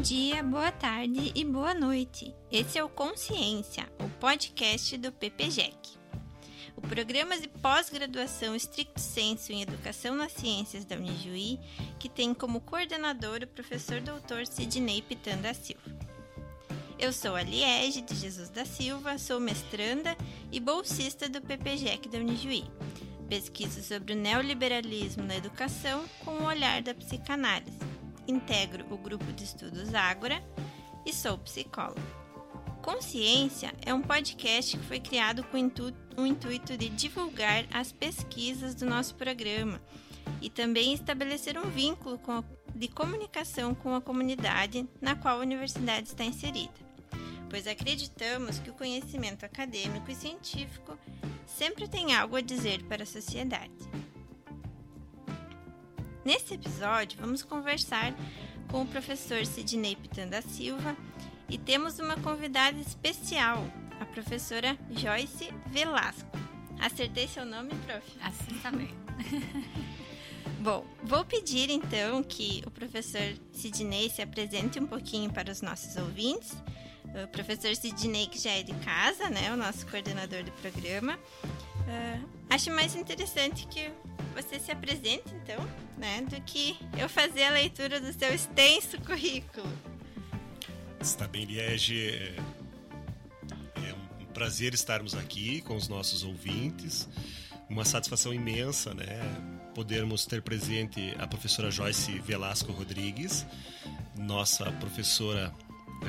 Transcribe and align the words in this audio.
Bom 0.00 0.04
dia, 0.04 0.42
boa 0.42 0.72
tarde 0.72 1.30
e 1.34 1.44
boa 1.44 1.74
noite. 1.74 2.34
Esse 2.50 2.78
é 2.78 2.82
o 2.82 2.88
Consciência, 2.88 3.86
o 3.98 4.08
podcast 4.18 4.96
do 4.96 5.12
PPGEC. 5.12 5.76
O 6.74 6.80
programa 6.80 7.38
de 7.38 7.46
pós-graduação 7.46 8.56
estricto 8.56 8.98
senso 8.98 9.52
em 9.52 9.60
Educação 9.60 10.14
nas 10.14 10.32
Ciências 10.32 10.86
da 10.86 10.96
Unijuí, 10.96 11.60
que 11.98 12.08
tem 12.08 12.32
como 12.32 12.62
coordenador 12.62 13.42
o 13.42 13.46
professor 13.46 14.00
doutor 14.00 14.46
Sidney 14.46 15.02
Pitanda 15.02 15.52
Silva. 15.52 15.82
Eu 16.98 17.12
sou 17.12 17.36
a 17.36 17.42
Liege 17.42 18.00
de 18.00 18.14
Jesus 18.14 18.48
da 18.48 18.64
Silva, 18.64 19.18
sou 19.18 19.38
mestranda 19.38 20.16
e 20.50 20.58
bolsista 20.58 21.28
do 21.28 21.42
PPGEC 21.42 22.08
da 22.08 22.16
Unijuí. 22.16 22.64
Pesquiso 23.28 23.82
sobre 23.82 24.14
o 24.14 24.16
neoliberalismo 24.16 25.24
na 25.24 25.36
educação 25.36 26.02
com 26.24 26.30
o 26.30 26.46
olhar 26.46 26.80
da 26.80 26.94
psicanálise. 26.94 27.79
Integro 28.30 28.86
o 28.90 28.96
grupo 28.96 29.32
de 29.32 29.44
estudos 29.44 29.92
Ágora 29.92 30.42
e 31.04 31.12
sou 31.12 31.36
psicóloga. 31.38 32.00
Consciência 32.80 33.74
é 33.84 33.92
um 33.92 34.00
podcast 34.00 34.76
que 34.76 34.84
foi 34.84 35.00
criado 35.00 35.42
com 35.44 35.56
o 36.16 36.26
intuito 36.26 36.76
de 36.76 36.88
divulgar 36.88 37.66
as 37.72 37.90
pesquisas 37.90 38.74
do 38.74 38.86
nosso 38.86 39.16
programa 39.16 39.82
e 40.40 40.48
também 40.48 40.94
estabelecer 40.94 41.58
um 41.58 41.68
vínculo 41.68 42.20
de 42.74 42.86
comunicação 42.88 43.74
com 43.74 43.94
a 43.94 44.00
comunidade 44.00 44.88
na 45.00 45.16
qual 45.16 45.38
a 45.38 45.42
universidade 45.42 46.08
está 46.08 46.24
inserida 46.24 46.90
pois 47.50 47.66
acreditamos 47.66 48.60
que 48.60 48.70
o 48.70 48.74
conhecimento 48.74 49.44
acadêmico 49.44 50.08
e 50.08 50.14
científico 50.14 50.96
sempre 51.44 51.88
tem 51.88 52.14
algo 52.14 52.36
a 52.36 52.40
dizer 52.40 52.84
para 52.84 53.02
a 53.02 53.06
sociedade. 53.06 53.74
Nesse 56.24 56.54
episódio, 56.54 57.18
vamos 57.18 57.42
conversar 57.42 58.14
com 58.68 58.82
o 58.82 58.86
professor 58.86 59.44
Sidney 59.46 59.96
Pitanda 59.96 60.42
Silva 60.42 60.94
e 61.48 61.56
temos 61.56 61.98
uma 61.98 62.14
convidada 62.16 62.78
especial, 62.78 63.64
a 63.98 64.04
professora 64.04 64.76
Joyce 64.90 65.52
Velasco. 65.66 66.28
Acertei 66.78 67.26
seu 67.26 67.46
nome, 67.46 67.70
prof? 67.86 68.06
Assim 68.20 68.58
também. 68.58 68.94
Bom, 70.60 70.86
vou 71.02 71.24
pedir 71.24 71.70
então 71.70 72.22
que 72.22 72.62
o 72.66 72.70
professor 72.70 73.34
Sidney 73.52 74.10
se 74.10 74.20
apresente 74.20 74.78
um 74.78 74.86
pouquinho 74.86 75.32
para 75.32 75.50
os 75.50 75.62
nossos 75.62 75.96
ouvintes 75.96 76.54
o 77.14 77.28
professor 77.28 77.74
Sidney, 77.74 78.26
que 78.26 78.38
já 78.38 78.52
é 78.52 78.62
de 78.62 78.72
casa, 78.74 79.28
né, 79.28 79.52
o 79.52 79.56
nosso 79.56 79.86
coordenador 79.86 80.44
do 80.44 80.52
programa. 80.52 81.18
Uh, 81.90 82.24
acho 82.48 82.70
mais 82.70 82.94
interessante 82.94 83.66
que 83.66 83.90
você 84.32 84.60
se 84.60 84.70
apresente, 84.70 85.24
então, 85.42 85.58
né, 85.98 86.22
do 86.22 86.40
que 86.42 86.78
eu 86.96 87.08
fazer 87.08 87.42
a 87.42 87.50
leitura 87.50 88.00
do 88.00 88.12
seu 88.12 88.32
extenso 88.32 89.00
currículo. 89.00 89.66
Está 91.00 91.26
bem, 91.26 91.44
Liege. 91.46 92.10
É, 92.10 92.36
é 93.88 93.94
um 94.20 94.24
prazer 94.26 94.72
estarmos 94.72 95.16
aqui 95.16 95.62
com 95.62 95.74
os 95.74 95.88
nossos 95.88 96.22
ouvintes. 96.22 97.08
Uma 97.68 97.84
satisfação 97.84 98.32
imensa, 98.32 98.94
né, 98.94 99.18
podermos 99.74 100.24
ter 100.26 100.42
presente 100.42 101.12
a 101.18 101.26
professora 101.26 101.72
Joyce 101.72 102.20
Velasco 102.20 102.70
Rodrigues, 102.70 103.44
nossa 104.16 104.70
professora 104.72 105.52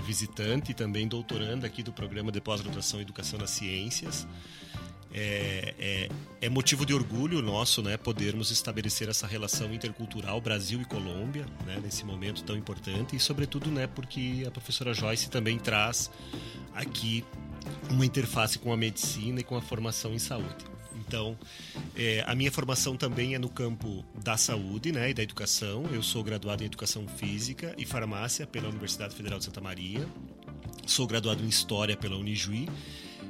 visitante 0.05 0.71
e 0.71 0.73
também 0.73 1.07
doutoranda 1.07 1.65
aqui 1.65 1.81
do 1.81 1.91
programa 1.91 2.31
de 2.31 2.39
pós-graduação 2.39 2.99
em 2.99 3.03
Educação 3.03 3.39
nas 3.39 3.49
Ciências. 3.49 4.27
É, 5.13 5.73
é, 5.77 6.09
é, 6.41 6.49
motivo 6.49 6.85
de 6.85 6.93
orgulho 6.93 7.41
nosso 7.41 7.81
né, 7.81 7.97
podermos 7.97 8.49
estabelecer 8.49 9.09
essa 9.09 9.27
relação 9.27 9.73
intercultural 9.73 10.39
Brasil 10.39 10.81
e 10.81 10.85
Colômbia 10.85 11.45
né, 11.65 11.79
nesse 11.83 12.05
momento 12.05 12.43
tão 12.43 12.55
importante 12.55 13.15
e 13.15 13.19
sobretudo 13.19 13.69
né, 13.69 13.87
porque 13.87 14.43
a 14.47 14.51
professora 14.51 14.93
Joyce 14.93 15.29
também 15.29 15.59
traz 15.59 16.09
aqui 16.73 17.25
uma 17.89 18.05
interface 18.05 18.57
com 18.57 18.71
a 18.71 18.77
medicina 18.77 19.41
e 19.41 19.43
com 19.43 19.57
a 19.57 19.61
formação 19.61 20.13
em 20.13 20.19
saúde. 20.19 20.71
Então, 20.95 21.37
é, 21.95 22.23
a 22.25 22.33
minha 22.33 22.51
formação 22.51 22.95
também 22.95 23.35
é 23.35 23.39
no 23.39 23.49
campo 23.49 24.05
da 24.23 24.37
saúde 24.37 24.93
né, 24.93 25.09
e 25.09 25.13
da 25.13 25.21
educação. 25.21 25.83
Eu 25.91 26.01
sou 26.01 26.23
graduado 26.23 26.63
em 26.63 26.67
Educação 26.67 27.05
Física 27.05 27.75
e 27.77 27.85
Farmácia 27.85 28.47
pela 28.47 28.69
Universidade 28.69 29.13
Federal 29.13 29.37
de 29.37 29.45
Santa 29.45 29.59
Maria. 29.59 30.07
Sou 30.85 31.05
graduado 31.05 31.43
em 31.43 31.47
História 31.47 31.97
pela 31.97 32.15
Unijuí. 32.15 32.69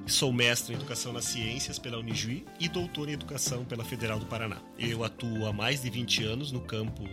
Sou 0.08 0.34
mestre 0.34 0.74
em 0.74 0.76
Educação 0.76 1.14
nas 1.14 1.26
Ciências 1.26 1.80
pela 1.80 1.98
Unijuí 1.98 2.46
e 2.60 2.68
doutor 2.68 3.08
em 3.08 3.14
Educação 3.14 3.64
pela 3.64 3.84
Federal 3.86 4.20
do 4.20 4.26
Paraná. 4.26 4.58
Eu 4.78 5.04
atuo 5.04 5.46
há 5.46 5.54
mais 5.54 5.82
de 5.82 5.90
20 5.90 6.24
anos 6.24 6.52
no 6.52 6.60
campo 6.62 7.04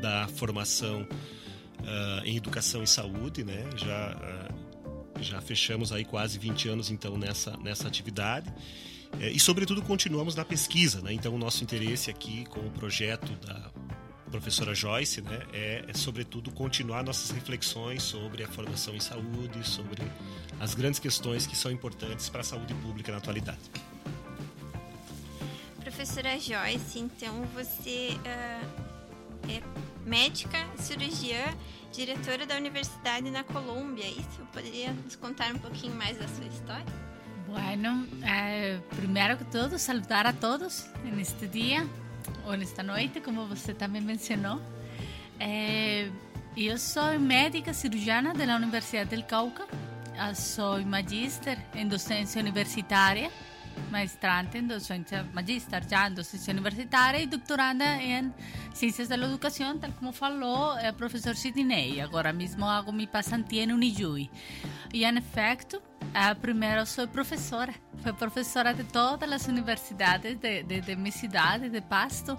da 0.00 0.28
formação 0.28 1.02
uh, 1.02 2.24
em 2.24 2.36
Educação 2.36 2.82
e 2.82 2.86
Saúde, 2.86 3.44
né? 3.44 3.64
Já, 3.76 4.16
uh, 4.16 5.22
já 5.22 5.40
fechamos 5.40 5.92
aí 5.92 6.04
quase 6.04 6.38
20 6.38 6.68
anos 6.68 6.90
então 6.90 7.18
nessa, 7.18 7.56
nessa 7.58 7.86
atividade. 7.88 8.52
É, 9.20 9.30
e, 9.30 9.38
sobretudo, 9.38 9.82
continuamos 9.82 10.34
na 10.34 10.44
pesquisa. 10.44 11.00
Né? 11.02 11.12
Então, 11.12 11.34
o 11.34 11.38
nosso 11.38 11.62
interesse 11.62 12.10
aqui 12.10 12.44
com 12.46 12.60
o 12.60 12.70
projeto 12.70 13.32
da 13.46 13.70
professora 14.32 14.74
Joyce 14.74 15.20
né, 15.20 15.42
é, 15.52 15.84
é, 15.86 15.94
sobretudo, 15.94 16.50
continuar 16.50 17.04
nossas 17.04 17.30
reflexões 17.30 18.02
sobre 18.02 18.42
a 18.42 18.48
formação 18.48 18.94
em 18.94 19.00
saúde, 19.00 19.62
sobre 19.68 20.02
as 20.58 20.74
grandes 20.74 20.98
questões 20.98 21.46
que 21.46 21.54
são 21.54 21.70
importantes 21.70 22.30
para 22.30 22.40
a 22.40 22.44
saúde 22.44 22.74
pública 22.76 23.12
na 23.12 23.18
atualidade. 23.18 23.60
Professora 25.80 26.38
Joyce, 26.38 26.98
então 26.98 27.42
você 27.54 28.16
uh, 28.16 29.50
é 29.50 29.62
médica, 30.06 30.58
cirurgiã, 30.78 31.54
diretora 31.92 32.46
da 32.46 32.56
Universidade 32.56 33.30
na 33.30 33.44
Colômbia. 33.44 34.06
Isso 34.06 34.40
poderia 34.50 34.94
nos 34.94 35.14
contar 35.14 35.54
um 35.54 35.58
pouquinho 35.58 35.94
mais 35.94 36.16
da 36.16 36.26
sua 36.28 36.46
história? 36.46 37.12
Bueno, 37.46 38.08
eh, 38.24 38.80
primero 38.96 39.36
que 39.36 39.44
todo, 39.44 39.78
saludar 39.78 40.26
a 40.26 40.32
todos 40.32 40.86
en 41.04 41.20
este 41.20 41.46
día 41.46 41.86
o 42.46 42.54
en 42.54 42.62
esta 42.62 42.82
noche, 42.82 43.22
como 43.22 43.44
usted 43.44 43.76
también 43.76 44.06
mencionó. 44.06 44.60
Eh, 45.38 46.10
yo 46.56 46.76
soy 46.78 47.18
médica 47.18 47.72
cirujana 47.72 48.32
de 48.34 48.46
la 48.46 48.56
Universidad 48.56 49.06
del 49.06 49.26
Cauca, 49.26 49.64
ah, 50.18 50.34
soy 50.34 50.84
magíster 50.84 51.58
en 51.74 51.88
docencia 51.88 52.40
universitaria, 52.40 53.30
maestrante 53.90 54.58
en 54.58 54.68
docencia, 54.68 55.24
magíster 55.32 55.86
ya 55.86 56.06
en 56.06 56.14
docencia 56.14 56.52
universitaria 56.52 57.20
y 57.22 57.26
doctoranda 57.26 58.00
en 58.02 58.34
ciencias 58.74 59.08
de 59.08 59.16
la 59.16 59.26
educación, 59.26 59.80
tal 59.80 59.94
como 59.94 60.12
falou 60.12 60.76
el 60.78 60.94
profesor 60.94 61.36
Sidney. 61.36 62.00
Ahora 62.00 62.32
mismo 62.32 62.70
hago 62.70 62.92
mi 62.92 63.06
pasantía 63.06 63.62
en 63.62 63.72
Unijuí. 63.72 64.30
Y 64.92 65.04
en 65.04 65.18
efecto, 65.18 65.82
a 66.14 66.34
primeiro, 66.34 66.84
sou 66.84 67.08
professora. 67.08 67.74
Fui 68.02 68.12
professora 68.12 68.74
de 68.74 68.84
todas 68.84 69.30
as 69.30 69.46
universidades 69.48 70.36
de, 70.38 70.62
de, 70.62 70.80
de 70.80 70.96
minha 70.96 71.12
cidade, 71.12 71.68
de 71.68 71.80
Pasto. 71.80 72.38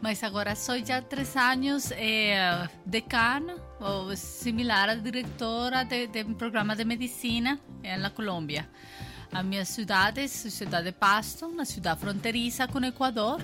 Mas 0.00 0.22
agora 0.22 0.54
sou 0.54 0.78
já 0.84 1.00
três 1.00 1.36
anos 1.36 1.90
eh, 1.92 2.68
decana, 2.84 3.56
ou 3.80 4.14
similar 4.16 4.90
a 4.90 4.94
diretora 4.94 5.84
de, 5.84 6.06
de 6.08 6.24
programa 6.34 6.76
de 6.76 6.84
medicina 6.84 7.58
na 7.98 8.10
Colômbia. 8.10 8.68
A 9.32 9.42
minha 9.42 9.64
cidade 9.64 10.20
é 10.20 10.24
a 10.24 10.28
cidade 10.28 10.86
de 10.86 10.92
Pasto, 10.92 11.46
uma 11.46 11.64
cidade 11.64 12.00
fronteiriça 12.00 12.68
com 12.68 12.78
o 12.78 12.84
Equador, 12.84 13.40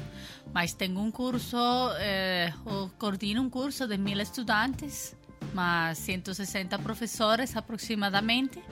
mas 0.52 0.74
tenho 0.74 1.10
curso, 1.12 1.56
eh, 1.98 2.52
coordeno 2.98 3.42
um 3.42 3.50
curso 3.50 3.86
de 3.86 3.96
mil 3.96 4.20
estudantes, 4.20 5.16
mas 5.52 5.98
160 5.98 6.78
professores 6.78 7.56
aproximadamente. 7.56 8.62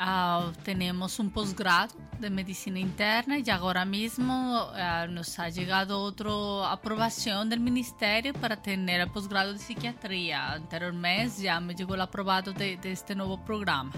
Uh, 0.00 0.52
tenemos 0.62 1.18
un 1.18 1.28
posgrado 1.28 1.92
de 2.20 2.30
medicina 2.30 2.78
interna 2.78 3.36
y 3.36 3.50
ahora 3.50 3.84
mismo 3.84 4.68
uh, 4.70 5.10
nos 5.10 5.40
ha 5.40 5.48
llegado 5.48 6.00
otra 6.00 6.70
aprobación 6.70 7.48
del 7.48 7.58
ministerio 7.58 8.32
para 8.32 8.54
tener 8.62 9.00
el 9.00 9.10
posgrado 9.10 9.52
de 9.52 9.58
psiquiatría. 9.58 10.52
Anterior 10.52 10.92
mes 10.92 11.38
ya 11.38 11.58
me 11.58 11.74
llegó 11.74 11.96
el 11.96 12.00
aprobado 12.02 12.52
de, 12.52 12.76
de 12.76 12.92
este 12.92 13.16
nuevo 13.16 13.44
programa. 13.44 13.90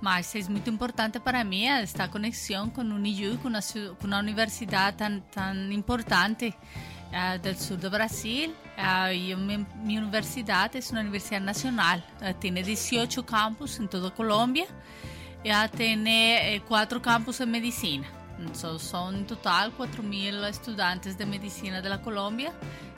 Mas 0.00 0.34
es 0.34 0.50
muy 0.50 0.60
importante 0.66 1.20
para 1.20 1.44
mí 1.44 1.68
esta 1.68 2.10
conexión 2.10 2.70
con 2.70 2.90
UNIJU, 2.90 3.38
con 3.38 3.52
una, 3.52 3.60
con 4.00 4.08
una 4.08 4.18
universidad 4.18 4.96
tan, 4.96 5.22
tan 5.30 5.70
importante 5.70 6.56
uh, 7.12 7.40
del 7.40 7.56
sur 7.56 7.78
de 7.78 7.88
Brasil. 7.88 8.52
Uh, 8.76 9.12
y 9.12 9.36
mi, 9.36 9.64
mi, 9.84 9.98
universidad 9.98 10.74
es 10.74 10.90
una 10.90 11.02
universidad 11.02 11.42
nacional, 11.42 12.04
uh, 12.20 12.34
tiene 12.40 12.64
18 12.64 13.24
campus 13.24 13.78
en 13.78 13.88
toda 13.88 14.12
Colombia 14.12 14.66
ya 15.44 15.68
tiene 15.68 16.54
eh, 16.54 16.62
cuatro 16.66 17.00
campus 17.00 17.40
en 17.40 17.50
medicina. 17.50 18.06
So, 18.54 18.78
son 18.78 19.16
en 19.16 19.26
total 19.26 19.72
4.000 19.76 20.48
estudantes 20.48 21.16
de 21.16 21.26
medicina 21.26 21.80
de 21.80 21.88
la 21.88 22.00
Colombia 22.00 22.52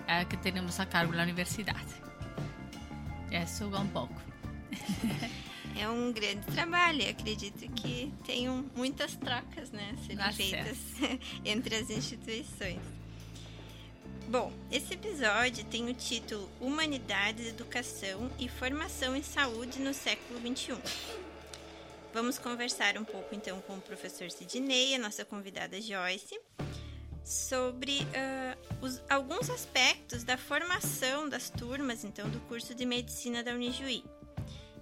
eh, 0.08 0.26
que 0.28 0.36
tenemos 0.36 0.80
a 0.80 0.86
cargo 0.86 1.12
la 1.12 1.22
universidade. 1.22 2.04
É 3.30 3.44
um 3.76 3.88
pouco. 3.88 4.14
É 5.76 5.88
um 5.90 6.12
grande 6.12 6.46
trabalho. 6.46 7.08
acredito 7.08 7.68
que 7.74 8.12
tenham 8.24 8.64
muitas 8.76 9.16
trocas 9.16 9.70
né, 9.72 9.94
serem 10.06 10.32
feitas 10.32 10.78
entre 11.44 11.76
as 11.76 11.90
instituições. 11.90 12.80
Bom, 14.28 14.52
esse 14.70 14.94
episódio 14.94 15.64
tem 15.64 15.90
o 15.90 15.94
título 15.94 16.48
Humanidades, 16.60 17.48
Educação 17.48 18.30
e 18.38 18.48
Formação 18.48 19.14
em 19.14 19.22
Saúde 19.22 19.80
no 19.80 19.92
século 19.92 20.40
XXI. 20.40 20.78
Vamos 22.14 22.38
conversar 22.38 22.96
um 22.96 23.04
pouco 23.04 23.34
então 23.34 23.60
com 23.62 23.74
o 23.74 23.80
professor 23.80 24.30
Sidney, 24.30 24.94
a 24.94 24.98
nossa 25.00 25.24
convidada 25.24 25.80
Joyce, 25.80 26.40
sobre 27.24 28.02
uh, 28.02 28.84
os, 28.86 29.02
alguns 29.10 29.50
aspectos 29.50 30.22
da 30.22 30.38
formação 30.38 31.28
das 31.28 31.50
turmas 31.50 32.04
então 32.04 32.30
do 32.30 32.38
curso 32.42 32.72
de 32.72 32.86
medicina 32.86 33.42
da 33.42 33.50
Unijuí 33.50 34.04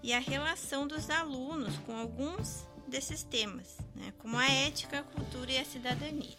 e 0.02 0.12
a 0.12 0.18
relação 0.18 0.86
dos 0.86 1.08
alunos 1.08 1.74
com 1.86 1.96
alguns 1.96 2.66
desses 2.86 3.22
temas, 3.22 3.78
né, 3.96 4.12
como 4.18 4.36
a 4.36 4.46
ética, 4.46 4.98
a 4.98 5.02
cultura 5.02 5.52
e 5.52 5.56
a 5.58 5.64
cidadania. 5.64 6.36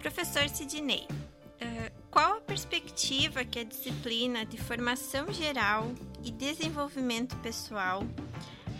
Professor 0.00 0.46
Sidney, 0.50 1.08
uh, 1.08 1.92
qual 2.10 2.36
a 2.36 2.40
perspectiva 2.42 3.42
que 3.42 3.60
a 3.60 3.64
disciplina 3.64 4.44
de 4.44 4.58
formação 4.58 5.32
geral 5.32 5.90
e 6.22 6.30
desenvolvimento 6.30 7.34
pessoal 7.38 8.02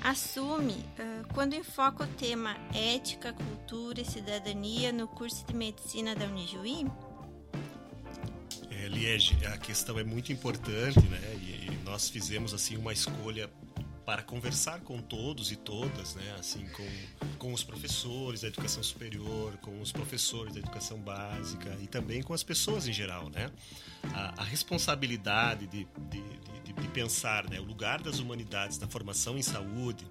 assume 0.05 0.73
uh, 0.73 1.27
quando 1.33 1.55
enfoca 1.55 2.05
o 2.05 2.07
tema 2.07 2.57
ética, 2.75 3.33
cultura 3.33 4.01
e 4.01 4.05
cidadania 4.05 4.93
no 4.93 5.09
curso 5.09 5.47
de 5.47 5.55
medicina 5.55 6.15
da 6.15 6.27
Unijuí? 6.27 6.87
É, 8.71 8.89
Liege, 8.89 9.45
a 9.47 9.57
questão 9.59 9.99
é 9.99 10.05
muito 10.05 10.33
importante, 10.33 11.01
né? 11.01 11.21
E, 11.35 11.69
e 11.71 11.79
nós 11.85 12.09
fizemos 12.09 12.53
assim 12.53 12.77
uma 12.77 12.93
escolha 12.93 13.49
para 14.13 14.23
conversar 14.23 14.81
com 14.81 15.01
todos 15.01 15.51
e 15.51 15.57
todas, 15.57 16.15
né? 16.17 16.37
Assim, 16.39 16.67
com, 16.69 16.87
com 17.39 17.53
os 17.55 17.65
professores 17.65 18.43
da 18.43 18.49
educação 18.49 18.83
superior, 18.83 19.57
com 19.63 19.81
os 19.81 19.91
professores 19.91 20.53
da 20.53 20.61
educação 20.61 20.99
básica 20.99 21.75
e 21.81 21.87
também 21.87 22.23
com 22.23 22.35
as 22.35 22.43
pessoas 22.43 22.87
em 22.87 22.93
geral, 22.93 23.31
né? 23.31 23.51
A, 24.13 24.43
a 24.43 24.45
responsabilidade 24.45 25.67
de, 25.67 25.89
de, 26.11 26.23
de, 26.63 26.73
de, 26.75 26.89
pensar 26.89 27.49
né? 27.49 27.59
o 27.59 27.65
lugar 27.65 28.03
das 28.03 28.19
humanidades 28.19 28.79
na 28.79 28.87
formação 28.87 29.39
em 29.39 29.43
saúde, 29.43 30.05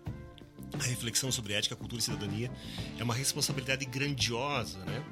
a 0.73 0.81
reflexão 0.81 1.31
sobre 1.31 1.53
ética, 1.53 1.75
cultura 1.75 1.99
e 1.99 2.03
cidadania 2.03 2.51
é 2.97 3.03
uma 3.03 3.13
responsabilidade 3.13 3.85
grandiosa, 3.85 4.79
né? 4.79 5.05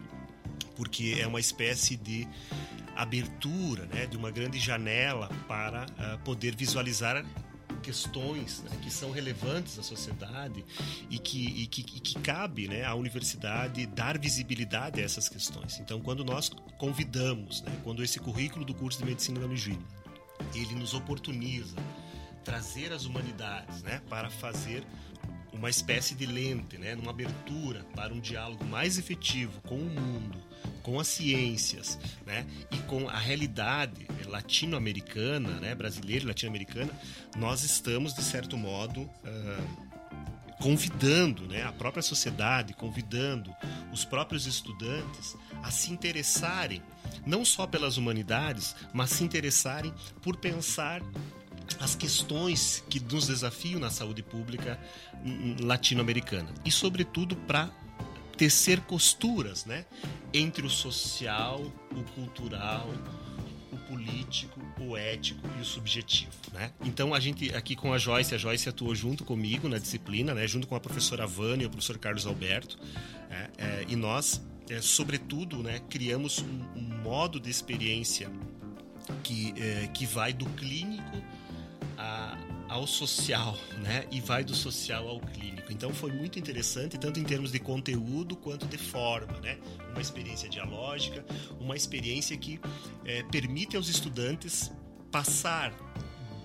Porque 0.75 1.15
é 1.19 1.27
uma 1.27 1.39
espécie 1.39 1.95
de 1.95 2.27
abertura, 2.95 3.85
né? 3.85 4.07
De 4.07 4.17
uma 4.17 4.31
grande 4.31 4.57
janela 4.57 5.29
para 5.47 5.85
uh, 5.85 6.17
poder 6.23 6.55
visualizar 6.55 7.23
questões 7.79 8.61
né, 8.63 8.77
que 8.81 8.91
são 8.91 9.11
relevantes 9.11 9.77
à 9.79 9.83
sociedade 9.83 10.63
e 11.09 11.17
que, 11.17 11.63
e 11.63 11.67
que, 11.67 11.81
e 11.81 11.99
que 11.99 12.19
cabe 12.19 12.67
né, 12.67 12.83
à 12.85 12.93
universidade 12.95 13.85
dar 13.87 14.17
visibilidade 14.17 14.99
a 14.99 15.03
essas 15.03 15.29
questões. 15.29 15.79
Então, 15.79 16.01
quando 16.01 16.23
nós 16.23 16.49
convidamos, 16.77 17.61
né, 17.61 17.71
quando 17.83 18.03
esse 18.03 18.19
currículo 18.19 18.65
do 18.65 18.73
curso 18.73 18.99
de 18.99 19.05
medicina 19.05 19.39
da 19.39 19.45
Unijuí, 19.45 19.79
ele 20.53 20.75
nos 20.75 20.93
oportuniza 20.93 21.75
trazer 22.43 22.91
as 22.91 23.05
humanidades 23.05 23.81
né, 23.83 24.01
para 24.09 24.29
fazer 24.29 24.83
uma 25.53 25.69
espécie 25.69 26.15
de 26.15 26.25
lente, 26.25 26.77
né, 26.77 26.95
numa 26.95 27.11
abertura 27.11 27.85
para 27.95 28.13
um 28.13 28.19
diálogo 28.19 28.65
mais 28.65 28.97
efetivo 28.97 29.59
com 29.61 29.75
o 29.75 29.89
mundo, 29.89 30.37
com 30.83 30.99
as 30.99 31.07
ciências, 31.07 31.99
né, 32.25 32.45
e 32.71 32.77
com 32.83 33.07
a 33.09 33.17
realidade 33.17 34.07
latino-americana, 34.25 35.59
né, 35.59 35.75
brasileira 35.75 36.23
e 36.23 36.27
latino-americana, 36.27 36.91
nós 37.37 37.63
estamos 37.63 38.13
de 38.13 38.23
certo 38.23 38.57
modo 38.57 39.01
uh, 39.01 39.89
convidando, 40.59 41.47
né, 41.47 41.63
a 41.63 41.71
própria 41.71 42.03
sociedade, 42.03 42.73
convidando 42.73 43.55
os 43.91 44.03
próprios 44.03 44.45
estudantes 44.45 45.35
a 45.63 45.71
se 45.71 45.91
interessarem 45.91 46.81
não 47.25 47.43
só 47.45 47.65
pelas 47.65 47.97
humanidades, 47.97 48.75
mas 48.93 49.11
se 49.11 49.23
interessarem 49.23 49.93
por 50.21 50.37
pensar 50.37 51.01
as 51.79 51.95
questões 51.95 52.83
que 52.89 52.99
nos 52.99 53.27
desafiam 53.27 53.79
na 53.79 53.89
saúde 53.89 54.23
pública 54.23 54.79
latino-americana 55.61 56.49
e, 56.65 56.71
sobretudo, 56.71 57.35
para 57.35 57.69
tecer 58.37 58.79
costuras 58.81 59.65
né, 59.65 59.85
entre 60.33 60.65
o 60.65 60.69
social, 60.69 61.61
o 61.91 62.03
cultural, 62.15 62.89
o 63.69 63.77
político, 63.77 64.61
o 64.79 64.95
ético 64.95 65.45
e 65.57 65.61
o 65.61 65.65
subjetivo, 65.65 66.31
né? 66.53 66.71
Então 66.83 67.13
a 67.13 67.19
gente 67.19 67.53
aqui 67.53 67.75
com 67.75 67.93
a 67.93 67.97
Joyce, 67.97 68.33
a 68.33 68.37
Joyce 68.37 68.69
atuou 68.69 68.95
junto 68.95 69.25
comigo 69.25 69.67
na 69.67 69.77
disciplina, 69.77 70.33
né? 70.33 70.47
Junto 70.47 70.67
com 70.67 70.75
a 70.75 70.79
professora 70.79 71.27
Vânia 71.27 71.65
e 71.65 71.67
o 71.67 71.69
professor 71.69 71.97
Carlos 71.97 72.25
Alberto, 72.25 72.79
é, 73.29 73.49
é, 73.57 73.85
e 73.87 73.95
nós, 73.95 74.41
é, 74.69 74.81
sobretudo, 74.81 75.61
né? 75.61 75.81
Criamos 75.89 76.39
um, 76.39 76.79
um, 76.79 77.01
modo 77.03 77.39
de 77.39 77.49
experiência 77.49 78.31
que 79.23 79.53
é, 79.57 79.87
que 79.87 80.05
vai 80.05 80.33
do 80.33 80.45
clínico 80.51 81.21
a, 81.99 82.37
ao 82.69 82.87
social, 82.87 83.57
né? 83.83 84.05
E 84.09 84.21
vai 84.21 84.43
do 84.43 84.55
social 84.55 85.07
ao 85.07 85.19
clínico. 85.19 85.71
Então 85.71 85.93
foi 85.93 86.11
muito 86.11 86.39
interessante, 86.39 86.97
tanto 86.97 87.19
em 87.19 87.23
termos 87.23 87.51
de 87.51 87.59
conteúdo 87.59 88.37
quanto 88.37 88.65
de 88.65 88.77
forma, 88.77 89.37
né? 89.41 89.57
Uma 89.91 90.01
experiência 90.01 90.47
dialógica, 90.47 91.25
uma 91.59 91.75
experiência 91.75 92.37
que 92.37 92.59
é, 93.03 93.21
permite 93.23 93.75
aos 93.75 93.89
estudantes 93.89 94.71
passar 95.11 95.73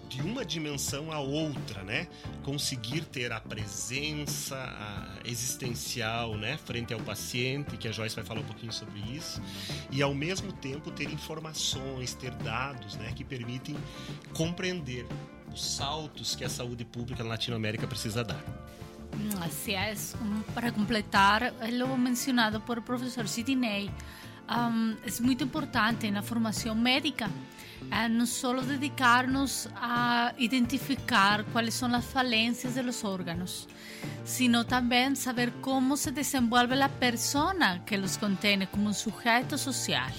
de 0.08 0.20
uma 0.22 0.44
dimensão 0.44 1.12
a 1.12 1.18
outra, 1.18 1.82
né? 1.82 2.08
Conseguir 2.42 3.04
ter 3.04 3.32
a 3.32 3.40
presença 3.40 4.56
a 4.56 5.28
existencial, 5.28 6.36
né, 6.36 6.58
frente 6.58 6.92
ao 6.92 7.00
paciente, 7.00 7.76
que 7.76 7.88
a 7.88 7.92
Joyce 7.92 8.14
vai 8.14 8.24
falar 8.24 8.40
um 8.40 8.44
pouquinho 8.44 8.72
sobre 8.72 9.00
isso, 9.00 9.42
e 9.90 10.02
ao 10.02 10.14
mesmo 10.14 10.52
tempo 10.52 10.90
ter 10.90 11.10
informações, 11.10 12.14
ter 12.14 12.30
dados, 12.30 12.96
né, 12.96 13.12
que 13.16 13.24
permitem 13.24 13.74
compreender 14.34 15.06
os 15.54 15.62
saltos 15.62 16.34
que 16.34 16.44
a 16.44 16.48
saúde 16.50 16.84
pública 16.84 17.22
na 17.22 17.30
Latinoamérica 17.30 17.86
precisa 17.86 18.24
dar. 18.24 18.42
Así 19.40 19.72
es, 19.74 20.16
para 20.52 20.72
completar 20.72 21.54
lo 21.70 21.96
mencionado 21.96 22.58
por 22.64 22.78
el 22.78 22.84
profesor 22.84 23.28
Sidney, 23.28 23.88
um, 24.50 24.96
muy 25.20 25.36
importante 25.40 26.08
en 26.08 26.14
la 26.14 26.22
formación 26.22 26.82
médica 26.82 27.28
uh, 27.28 28.08
no 28.10 28.26
solo 28.26 28.62
dedicarnos 28.62 29.68
a 29.76 30.34
identificar 30.38 31.44
cuáles 31.52 31.74
son 31.74 31.92
las 31.92 32.04
falencias 32.04 32.74
de 32.74 32.82
los 32.82 33.04
órganos, 33.04 33.68
sino 34.24 34.66
también 34.66 35.14
saber 35.14 35.52
cómo 35.60 35.96
se 35.96 36.10
desenvuelve 36.10 36.74
la 36.74 36.88
persona 36.88 37.84
que 37.84 37.96
los 37.96 38.19
contiene 38.19 38.69
como 38.69 38.88
un 38.88 38.94
sujeto 38.94 39.56
social 39.56 40.12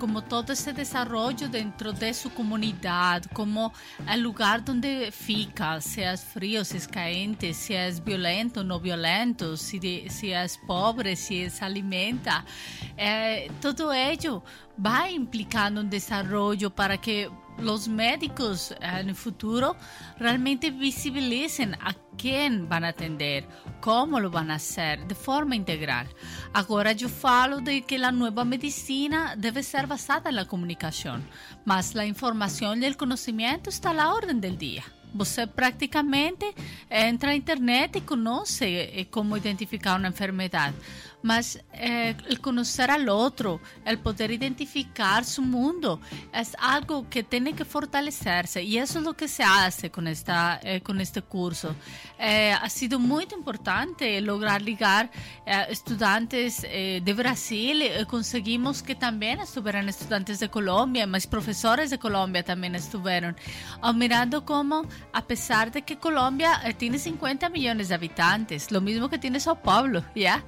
como 0.00 0.22
todo 0.22 0.52
ese 0.54 0.72
desarrollo 0.72 1.48
dentro 1.48 1.92
de 1.92 2.14
su 2.14 2.30
comunidad, 2.30 3.22
como 3.34 3.72
el 4.08 4.22
lugar 4.22 4.64
donde 4.64 5.12
fica, 5.12 5.80
si 5.80 6.00
es 6.00 6.24
frío, 6.24 6.64
si 6.64 6.78
es 6.78 6.88
caliente, 6.88 7.52
si 7.52 7.74
es 7.74 8.02
violento, 8.02 8.64
no 8.64 8.80
violento, 8.80 9.56
si, 9.58 9.78
es 10.32 10.58
pobre, 10.66 11.14
si 11.14 11.50
se 11.50 11.64
alimenta. 11.64 12.44
Eh, 12.96 13.52
todo 13.60 13.92
ello 13.92 14.42
va 14.84 15.10
implicando 15.10 15.82
un 15.82 15.90
desarrollo 15.90 16.70
para 16.70 16.96
que 16.98 17.30
los 17.62 17.88
médicos 17.88 18.74
en 18.80 19.08
el 19.08 19.14
futuro 19.14 19.76
realmente 20.18 20.70
visibilicen 20.70 21.74
a 21.74 21.94
quién 22.16 22.68
van 22.68 22.84
a 22.84 22.88
atender, 22.88 23.46
cómo 23.80 24.20
lo 24.20 24.30
van 24.30 24.50
a 24.50 24.56
hacer 24.56 25.06
de 25.06 25.14
forma 25.14 25.56
integral. 25.56 26.06
Ahora 26.52 26.92
yo 26.92 27.08
falo 27.08 27.60
de 27.60 27.82
que 27.82 27.98
la 27.98 28.12
nueva 28.12 28.44
medicina 28.44 29.34
debe 29.36 29.62
ser 29.62 29.86
basada 29.86 30.30
en 30.30 30.36
la 30.36 30.46
comunicación, 30.46 31.26
mas 31.64 31.94
la 31.94 32.06
información 32.06 32.82
y 32.82 32.86
el 32.86 32.96
conocimiento 32.96 33.70
está 33.70 33.90
a 33.90 33.94
la 33.94 34.12
orden 34.12 34.40
del 34.40 34.58
día. 34.58 34.84
Você 35.14 35.46
praticamente 35.46 36.54
entra 36.90 37.30
na 37.30 37.36
internet 37.36 37.98
e 37.98 38.00
conhece 38.00 39.06
como 39.10 39.36
identificar 39.36 39.98
uma 39.98 40.08
enfermidade. 40.08 40.76
mas 41.22 41.58
eh, 41.72 42.14
el 42.28 42.40
conocer 42.40 42.90
al 42.90 43.08
otro, 43.08 43.60
el 43.84 43.98
poder 43.98 44.30
identificar 44.30 45.24
su 45.24 45.42
mundo, 45.42 46.00
es 46.32 46.56
algo 46.58 47.08
que 47.08 47.22
tiene 47.22 47.52
que 47.52 47.64
fortalecerse 47.64 48.62
y 48.62 48.78
eso 48.78 48.98
es 48.98 49.04
lo 49.04 49.14
que 49.14 49.28
se 49.28 49.42
hace 49.42 49.90
con, 49.90 50.06
esta, 50.06 50.60
eh, 50.62 50.80
con 50.80 51.00
este 51.00 51.22
curso. 51.22 51.74
Eh, 52.18 52.52
ha 52.52 52.68
sido 52.68 52.98
muy 52.98 53.26
importante 53.32 54.20
lograr 54.20 54.62
ligar 54.62 55.10
eh, 55.46 55.66
estudiantes 55.68 56.64
eh, 56.64 57.00
de 57.04 57.12
Brasil, 57.14 57.82
eh, 57.82 58.06
conseguimos 58.06 58.82
que 58.82 58.94
también 58.94 59.40
estuvieran 59.40 59.88
estudiantes 59.88 60.40
de 60.40 60.48
Colombia, 60.48 61.06
más 61.06 61.26
profesores 61.26 61.90
de 61.90 61.98
Colombia 61.98 62.42
también 62.42 62.74
estuvieron, 62.74 63.36
mirando 63.94 64.44
cómo 64.44 64.86
a 65.12 65.26
pesar 65.26 65.72
de 65.72 65.82
que 65.82 65.98
Colombia 65.98 66.60
tiene 66.78 66.98
50 66.98 67.48
millones 67.48 67.88
de 67.88 67.94
habitantes, 67.94 68.70
lo 68.70 68.80
mismo 68.80 69.08
que 69.08 69.18
tiene 69.18 69.40
Sao 69.40 69.60
Paulo, 69.60 70.04
¿ya? 70.14 70.44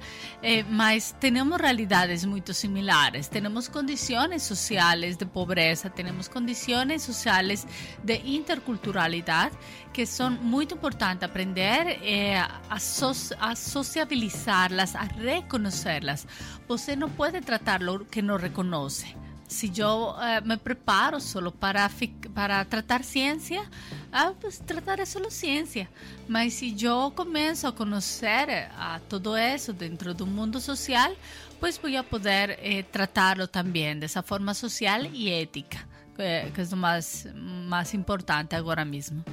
mas 0.69 1.15
tenemos 1.19 1.59
realidades 1.59 2.25
muy 2.25 2.41
similares. 2.53 3.29
Tenemos 3.29 3.69
condiciones 3.69 4.43
sociales 4.43 5.17
de 5.17 5.25
pobreza, 5.25 5.89
tenemos 5.89 6.29
condiciones 6.29 7.01
sociales 7.03 7.65
de 8.03 8.15
interculturalidad 8.25 9.51
que 9.91 10.05
son 10.05 10.43
muy 10.43 10.67
importantes 10.69 11.29
aprender 11.29 11.99
eh, 12.01 12.35
a, 12.35 12.61
a 12.69 13.55
sociabilizarlas, 13.55 14.95
a 14.95 15.05
reconocerlas. 15.05 16.27
Você 16.67 16.95
no 16.95 17.09
puede 17.09 17.41
tratar 17.41 17.81
lo 17.81 18.07
que 18.07 18.21
no 18.21 18.37
reconoce 18.37 19.15
se 19.47 19.71
eu 19.79 20.15
eh, 20.19 20.41
me 20.41 20.57
preparo 20.57 21.19
solo 21.19 21.51
para, 21.51 21.89
para 22.33 22.65
tratar 22.65 23.03
ciência, 23.03 23.69
ah, 24.11 24.33
pues 24.39 24.59
trataré 24.59 25.05
solo 25.05 25.29
ciência. 25.29 25.89
Mas 26.27 26.53
se 26.53 26.75
eu 26.83 27.11
começo 27.11 27.67
a 27.67 27.71
conhecer 27.71 28.69
a 28.77 28.99
todo 29.07 29.37
isso 29.37 29.73
dentro 29.73 30.13
do 30.13 30.25
mundo 30.25 30.59
social, 30.59 31.15
pues 31.59 31.79
voy 31.79 31.95
a 31.95 32.03
poder 32.03 32.57
eh, 32.61 32.83
tratarlo 32.83 33.47
también 33.47 33.99
de 33.99 34.05
esa 34.05 34.23
forma 34.23 34.53
social 34.53 35.09
y 35.13 35.29
ética, 35.29 35.87
que, 36.15 36.51
que 36.53 36.65
lo 36.65 36.77
más, 36.77 37.27
más 37.33 37.93
importante 37.93 38.55
agora 38.55 38.83
mesmo. 38.83 39.23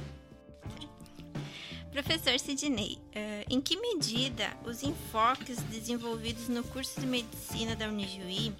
Professor 1.91 2.39
Sidney, 2.39 2.99
uh, 3.09 3.53
em 3.53 3.59
que 3.59 3.75
medida 3.75 4.55
os 4.63 4.81
enfoques 4.81 5.59
desenvolvidos 5.63 6.47
no 6.47 6.63
curso 6.63 7.01
de 7.01 7.05
medicina 7.05 7.75
da 7.75 7.89
Unijuí 7.89 8.55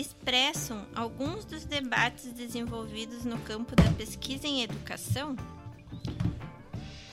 expressam 0.00 0.86
alguns 0.94 1.44
dos 1.44 1.64
debates 1.64 2.32
desenvolvidos 2.32 3.24
no 3.24 3.38
campo 3.40 3.76
da 3.76 3.90
pesquisa 3.92 4.46
em 4.46 4.62
educação? 4.62 5.36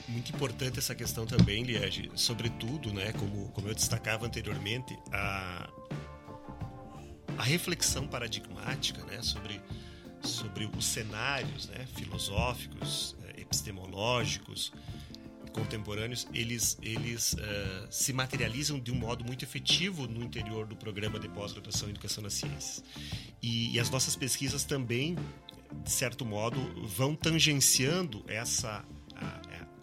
Muito 0.08 0.34
importante 0.34 0.78
essa 0.78 0.94
questão 0.94 1.26
também, 1.26 1.62
Liege, 1.62 2.10
sobretudo, 2.14 2.92
né, 2.92 3.12
como, 3.12 3.50
como 3.50 3.68
eu 3.68 3.74
destacava 3.74 4.26
anteriormente, 4.26 4.98
a, 5.12 5.68
a 7.36 7.42
reflexão 7.42 8.08
paradigmática 8.08 9.04
né, 9.04 9.20
sobre, 9.22 9.60
sobre 10.22 10.64
os 10.76 10.84
cenários 10.84 11.68
né, 11.68 11.86
filosóficos, 11.94 13.16
eh, 13.24 13.42
epistemológicos, 13.42 14.72
contemporâneos, 15.50 16.26
eles, 16.32 16.78
eles 16.82 17.34
uh, 17.34 17.86
se 17.90 18.12
materializam 18.12 18.78
de 18.78 18.90
um 18.90 18.96
modo 18.96 19.24
muito 19.24 19.44
efetivo 19.44 20.06
no 20.06 20.22
interior 20.22 20.66
do 20.66 20.76
programa 20.76 21.18
de 21.18 21.28
pós-graduação 21.28 21.88
em 21.88 21.92
Educação 21.92 22.22
nas 22.22 22.34
Ciências. 22.34 22.82
E, 23.42 23.74
e, 23.74 23.80
as 23.80 23.90
nossas 23.90 24.16
pesquisas 24.16 24.64
também, 24.64 25.16
de 25.84 25.90
certo 25.90 26.24
modo, 26.24 26.58
vão 26.86 27.14
tangenciando 27.14 28.24
essa, 28.28 28.84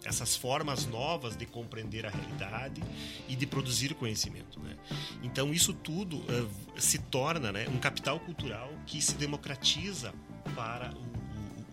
essas 0.06 0.36
formas 0.36 0.86
novas 0.86 1.36
de 1.36 1.44
compreender 1.44 2.06
a 2.06 2.10
realidade 2.10 2.82
e 3.28 3.34
de 3.34 3.46
produzir 3.46 3.94
conhecimento. 3.94 4.60
Né? 4.60 4.76
Então, 5.22 5.52
isso 5.52 5.72
tudo 5.72 6.18
uh, 6.18 6.80
se 6.80 6.98
torna 6.98 7.50
né, 7.50 7.66
um 7.68 7.78
capital 7.78 8.20
cultural 8.20 8.72
que 8.86 9.02
se 9.02 9.14
democratiza 9.14 10.14
para 10.54 10.90
o 10.94 11.15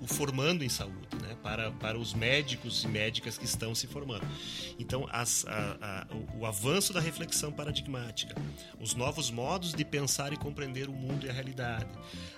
o 0.04 0.08
formando 0.08 0.66
em 0.66 0.70
saúde, 0.70 1.08
né? 1.22 1.34
para, 1.42 1.72
para 1.72 1.98
os 1.98 2.14
médicos 2.14 2.84
e 2.84 2.88
médicas 2.90 3.38
que 3.38 3.46
estão 3.46 3.74
se 3.74 3.88
formando. 3.88 4.28
Então, 4.78 5.08
as, 5.10 5.46
a, 5.48 6.06
a, 6.12 6.38
o, 6.38 6.46
avanço 6.46 6.92
da 6.92 7.00
reflexão 7.00 7.54
paradigmática, 7.54 8.36
os 8.82 8.94
novos 8.96 9.32
modos 9.32 9.74
de 9.74 9.86
pensar 9.86 10.34
e 10.34 10.38
compreender 10.38 10.90
o 10.90 10.94
mundo 10.94 11.26
e 11.26 11.30
a 11.30 11.34
realidade, 11.34 11.88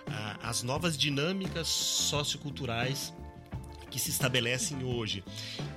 a, 0.06 0.48
as 0.48 0.62
novas 0.62 0.96
dinâmicas 0.96 1.68
socioculturais 1.68 3.12
que 3.90 4.00
se 4.00 4.12
estabelecem 4.12 4.84
hoje 4.84 5.24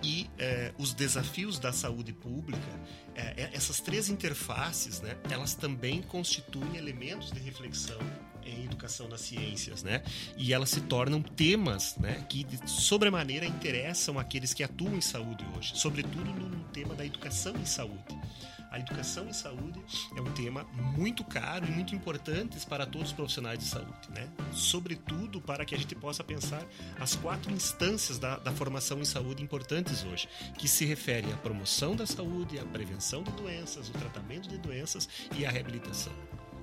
e 0.02 0.28
eh, 0.38 0.72
os 0.76 0.92
desafios 0.92 1.56
da 1.58 1.72
saúde 1.72 2.12
pública, 2.12 2.80
eh, 3.14 3.50
essas 3.52 3.80
três 3.80 4.08
interfaces, 4.08 5.00
né, 5.00 5.16
elas 5.30 5.54
também 5.54 6.02
constituem 6.02 6.76
elementos 6.76 7.30
de 7.30 7.38
reflexão 7.38 7.98
em 8.48 8.64
educação 8.64 9.08
nas 9.08 9.20
ciências, 9.20 9.82
né? 9.82 10.02
E 10.36 10.52
elas 10.52 10.70
se 10.70 10.80
tornam 10.82 11.22
temas, 11.22 11.96
né, 11.96 12.24
que 12.28 12.46
sobremaneira 12.66 13.46
interessam 13.46 14.18
aqueles 14.18 14.54
que 14.54 14.62
atuam 14.62 14.96
em 14.96 15.00
saúde 15.00 15.44
hoje, 15.56 15.72
sobretudo 15.74 16.24
no 16.24 16.64
tema 16.64 16.94
da 16.94 17.04
educação 17.04 17.54
em 17.56 17.66
saúde. 17.66 18.18
A 18.70 18.78
educação 18.78 19.26
em 19.26 19.32
saúde 19.32 19.80
é 20.14 20.20
um 20.20 20.30
tema 20.32 20.64
muito 20.96 21.24
caro 21.24 21.66
e 21.66 21.70
muito 21.70 21.94
importante 21.94 22.58
para 22.66 22.84
todos 22.84 23.08
os 23.08 23.14
profissionais 23.14 23.58
de 23.58 23.64
saúde, 23.64 24.10
né? 24.14 24.28
Sobretudo 24.52 25.40
para 25.40 25.64
que 25.64 25.74
a 25.74 25.78
gente 25.78 25.94
possa 25.94 26.22
pensar 26.22 26.62
as 27.00 27.16
quatro 27.16 27.50
instâncias 27.50 28.18
da, 28.18 28.36
da 28.36 28.52
formação 28.52 29.00
em 29.00 29.06
saúde 29.06 29.42
importantes 29.42 30.04
hoje, 30.04 30.28
que 30.58 30.68
se 30.68 30.84
refere 30.84 31.32
à 31.32 31.36
promoção 31.38 31.96
da 31.96 32.06
saúde, 32.06 32.58
à 32.58 32.64
prevenção 32.64 33.22
de 33.22 33.30
doenças, 33.32 33.88
o 33.88 33.92
tratamento 33.92 34.48
de 34.48 34.58
doenças 34.58 35.08
e 35.36 35.46
à 35.46 35.50
reabilitação. 35.50 36.12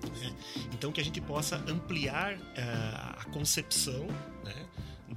Né? 0.09 0.35
Então, 0.73 0.91
que 0.91 1.01
a 1.01 1.03
gente 1.03 1.21
possa 1.21 1.57
ampliar 1.67 2.35
uh, 2.35 3.19
a 3.19 3.25
concepção 3.31 4.07
né, 4.43 4.65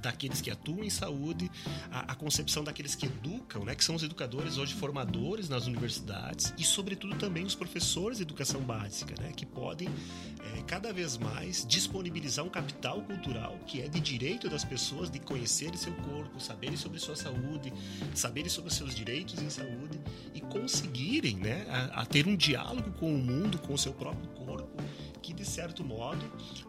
daqueles 0.01 0.41
que 0.41 0.49
atuam 0.49 0.83
em 0.83 0.89
saúde, 0.89 1.49
a, 1.91 2.11
a, 2.11 2.15
concepção 2.15 2.63
daqueles 2.63 2.95
que 2.95 3.05
educam, 3.05 3.63
né, 3.63 3.75
que 3.75 3.83
são 3.83 3.95
os 3.95 4.03
educadores 4.03 4.57
hoje 4.57 4.73
formadores 4.73 5.49
nas 5.49 5.67
universidades 5.67 6.53
e, 6.57 6.63
sobretudo, 6.63 7.15
também 7.15 7.43
os 7.43 7.55
professores 7.55 8.17
de 8.17 8.23
educação 8.23 8.61
básica, 8.61 9.15
né, 9.21 9.31
que 9.35 9.45
podem 9.45 9.87
é, 9.87 10.61
cada 10.63 10.91
vez 10.93 11.17
mais 11.17 11.65
disponibilizar 11.65 12.45
um 12.45 12.49
capital 12.49 13.01
cultural 13.01 13.57
que 13.65 13.81
é 13.81 13.87
de 13.87 13.99
direito 13.99 14.49
das 14.49 14.63
pessoas 14.63 15.09
de 15.09 15.19
conhecerem 15.19 15.77
seu 15.77 15.93
corpo, 15.93 16.39
saberem 16.39 16.77
sobre 16.77 16.99
sua 16.99 17.15
saúde, 17.15 17.73
saberem 18.13 18.49
sobre 18.49 18.73
seus 18.73 18.95
direitos 18.95 19.41
em 19.41 19.49
saúde 19.49 19.99
e 20.33 20.41
conseguirem 20.41 21.37
né, 21.37 21.65
a, 21.69 22.01
a 22.01 22.05
ter 22.05 22.27
um 22.27 22.35
diálogo 22.35 22.91
com 22.93 23.13
o 23.13 23.17
mundo, 23.17 23.57
com 23.59 23.73
o 23.73 23.77
seu 23.77 23.93
próprio 23.93 24.29
corpo 24.29 24.81
que 25.29 25.33
de 25.33 25.45
certo 25.45 25.83
modo 25.83 26.19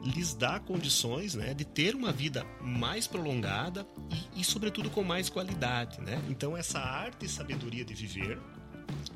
lhes 0.02 0.34
dá 0.34 0.60
condições 0.60 1.34
né, 1.34 1.54
de 1.54 1.64
ter 1.64 1.94
uma 1.94 2.12
vida 2.12 2.44
mais 2.60 3.06
prolongada 3.06 3.86
e, 4.34 4.42
e, 4.42 4.44
sobretudo 4.44 4.90
com 4.90 5.02
mais 5.02 5.30
qualidade. 5.30 5.98
Né? 6.02 6.22
Então 6.28 6.54
essa 6.54 6.78
arte 6.78 7.24
e 7.24 7.28
sabedoria 7.28 7.86
de 7.86 7.94
viver, 7.94 8.38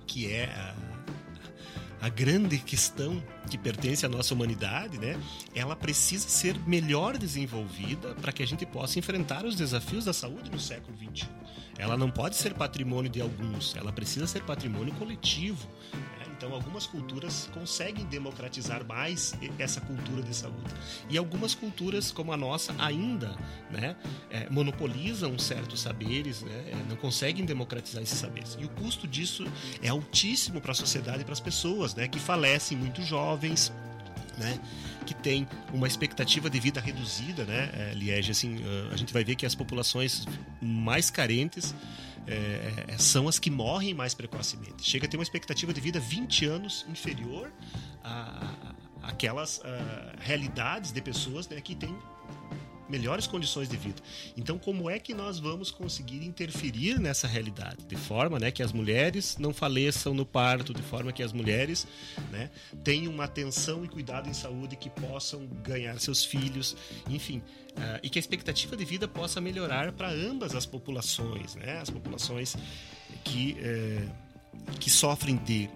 que 0.06 0.32
é 0.32 0.46
a, 0.46 2.06
a 2.06 2.08
grande 2.08 2.56
questão 2.56 3.22
que 3.50 3.58
pertence 3.58 4.06
à 4.06 4.08
nossa 4.08 4.32
humanidade, 4.32 4.96
né, 4.98 5.20
ela 5.54 5.76
precisa 5.76 6.26
ser 6.26 6.58
melhor 6.66 7.18
desenvolvida 7.18 8.14
para 8.14 8.32
que 8.32 8.42
a 8.42 8.46
gente 8.46 8.64
possa 8.64 8.98
enfrentar 8.98 9.44
os 9.44 9.54
desafios 9.54 10.06
da 10.06 10.14
saúde 10.14 10.50
no 10.50 10.58
século 10.58 10.96
XXI. 10.96 11.28
Ela 11.76 11.98
não 11.98 12.10
pode 12.10 12.36
ser 12.36 12.54
patrimônio 12.54 13.10
de 13.10 13.20
alguns, 13.20 13.76
ela 13.76 13.92
precisa 13.92 14.26
ser 14.26 14.42
patrimônio 14.44 14.94
coletivo. 14.94 15.68
Então, 16.44 16.54
algumas 16.54 16.86
culturas 16.86 17.48
conseguem 17.54 18.04
democratizar 18.04 18.84
mais 18.86 19.32
essa 19.58 19.80
cultura 19.80 20.22
de 20.22 20.36
saúde. 20.36 20.74
E 21.08 21.16
algumas 21.16 21.54
culturas, 21.54 22.12
como 22.12 22.34
a 22.34 22.36
nossa, 22.36 22.74
ainda 22.78 23.34
né, 23.70 23.96
é, 24.30 24.46
monopolizam 24.50 25.38
certos 25.38 25.80
saberes, 25.80 26.42
né, 26.42 26.64
é, 26.66 26.76
não 26.86 26.96
conseguem 26.96 27.46
democratizar 27.46 28.02
esses 28.02 28.18
saberes. 28.18 28.58
E 28.60 28.64
o 28.66 28.68
custo 28.68 29.08
disso 29.08 29.46
é 29.80 29.88
altíssimo 29.88 30.60
para 30.60 30.72
a 30.72 30.74
sociedade 30.74 31.22
e 31.22 31.24
para 31.24 31.32
as 31.32 31.40
pessoas, 31.40 31.94
né, 31.94 32.08
que 32.08 32.18
falecem 32.18 32.76
muito 32.76 33.00
jovens, 33.00 33.72
né, 34.36 34.60
que 35.06 35.14
tem 35.14 35.48
uma 35.72 35.86
expectativa 35.86 36.50
de 36.50 36.60
vida 36.60 36.78
reduzida, 36.78 37.46
né, 37.46 37.70
é, 37.72 37.94
Liege, 37.94 38.32
assim, 38.32 38.58
a 38.92 38.96
gente 38.98 39.14
vai 39.14 39.24
ver 39.24 39.34
que 39.34 39.46
as 39.46 39.54
populações 39.54 40.26
mais 40.60 41.08
carentes 41.08 41.74
é, 42.26 42.84
é, 42.88 42.98
são 42.98 43.28
as 43.28 43.38
que 43.38 43.50
morrem 43.50 43.94
mais 43.94 44.14
precocemente. 44.14 44.82
Chega 44.82 45.06
a 45.06 45.08
ter 45.08 45.16
uma 45.16 45.22
expectativa 45.22 45.72
de 45.72 45.80
vida 45.80 46.00
20 46.00 46.46
anos 46.46 46.86
inferior 46.88 47.52
a, 48.02 48.74
aquelas 49.02 49.60
a, 49.64 50.14
realidades 50.20 50.90
de 50.92 51.00
pessoas 51.00 51.48
né, 51.48 51.60
que 51.60 51.74
têm 51.74 51.96
melhores 52.88 53.26
condições 53.26 53.68
de 53.68 53.76
vida. 53.76 54.02
Então, 54.36 54.58
como 54.58 54.88
é 54.88 54.98
que 54.98 55.14
nós 55.14 55.38
vamos 55.38 55.70
conseguir 55.70 56.24
interferir 56.24 56.98
nessa 56.98 57.26
realidade? 57.26 57.84
De 57.86 57.96
forma 57.96 58.38
né, 58.38 58.50
que 58.50 58.62
as 58.62 58.72
mulheres 58.72 59.36
não 59.38 59.52
faleçam 59.52 60.14
no 60.14 60.26
parto, 60.26 60.72
de 60.72 60.82
forma 60.82 61.12
que 61.12 61.22
as 61.22 61.32
mulheres 61.32 61.86
né, 62.30 62.50
tenham 62.82 63.12
uma 63.12 63.24
atenção 63.24 63.84
e 63.84 63.88
cuidado 63.88 64.28
em 64.28 64.34
saúde 64.34 64.76
que 64.76 64.90
possam 64.90 65.46
ganhar 65.62 65.98
seus 66.00 66.24
filhos, 66.24 66.76
enfim. 67.08 67.38
Uh, 67.38 67.98
e 68.02 68.08
que 68.08 68.18
a 68.18 68.20
expectativa 68.20 68.76
de 68.76 68.84
vida 68.84 69.08
possa 69.08 69.40
melhorar 69.40 69.92
para 69.92 70.08
ambas 70.08 70.54
as 70.54 70.64
populações, 70.64 71.56
né? 71.56 71.80
as 71.80 71.90
populações 71.90 72.56
que, 73.24 73.56
eh, 73.58 74.06
que 74.78 74.88
sofrem 74.88 75.36
de 75.36 75.68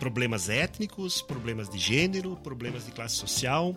problemas 0.00 0.48
étnicos, 0.48 1.20
problemas 1.20 1.68
de 1.68 1.78
gênero, 1.78 2.36
problemas 2.36 2.86
de 2.86 2.90
classe 2.90 3.16
social, 3.16 3.76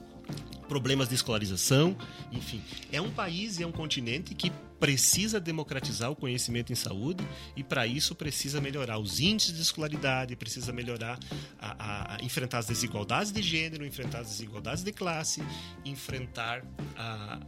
problemas 0.67 1.09
de 1.09 1.15
escolarização, 1.15 1.95
enfim. 2.31 2.61
É 2.91 3.01
um 3.01 3.11
país 3.11 3.59
e 3.59 3.63
é 3.63 3.67
um 3.67 3.71
continente 3.71 4.33
que 4.33 4.51
precisa 4.79 5.39
democratizar 5.39 6.11
o 6.11 6.15
conhecimento 6.15 6.73
em 6.73 6.75
saúde 6.75 7.25
e 7.55 7.63
para 7.63 7.87
isso 7.87 8.13
precisa 8.15 8.59
melhorar 8.59 8.97
os 8.97 9.19
índices 9.19 9.55
de 9.55 9.61
escolaridade, 9.61 10.35
precisa 10.35 10.73
melhorar 10.73 11.17
a, 11.57 11.71
a, 11.71 12.15
a, 12.15 12.23
enfrentar 12.23 12.57
as 12.57 12.65
desigualdades 12.65 13.31
de 13.31 13.41
gênero, 13.41 13.85
enfrentar 13.85 14.19
as 14.19 14.27
desigualdades 14.27 14.83
de 14.83 14.91
classe, 14.91 15.41
enfrentar 15.85 16.65
a 16.97 17.39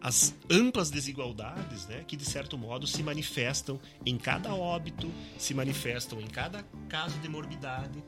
as 0.00 0.34
amplas 0.50 0.90
desigualdades 0.90 1.86
né, 1.86 2.04
que, 2.06 2.16
de 2.16 2.24
certo 2.24 2.56
modo, 2.56 2.86
se 2.86 3.02
manifestam 3.02 3.80
em 4.04 4.16
cada 4.16 4.54
óbito, 4.54 5.10
se 5.38 5.54
manifestam 5.54 6.20
em 6.20 6.26
cada 6.26 6.62
caso 6.88 7.18
de 7.18 7.28
morbidade 7.28 8.02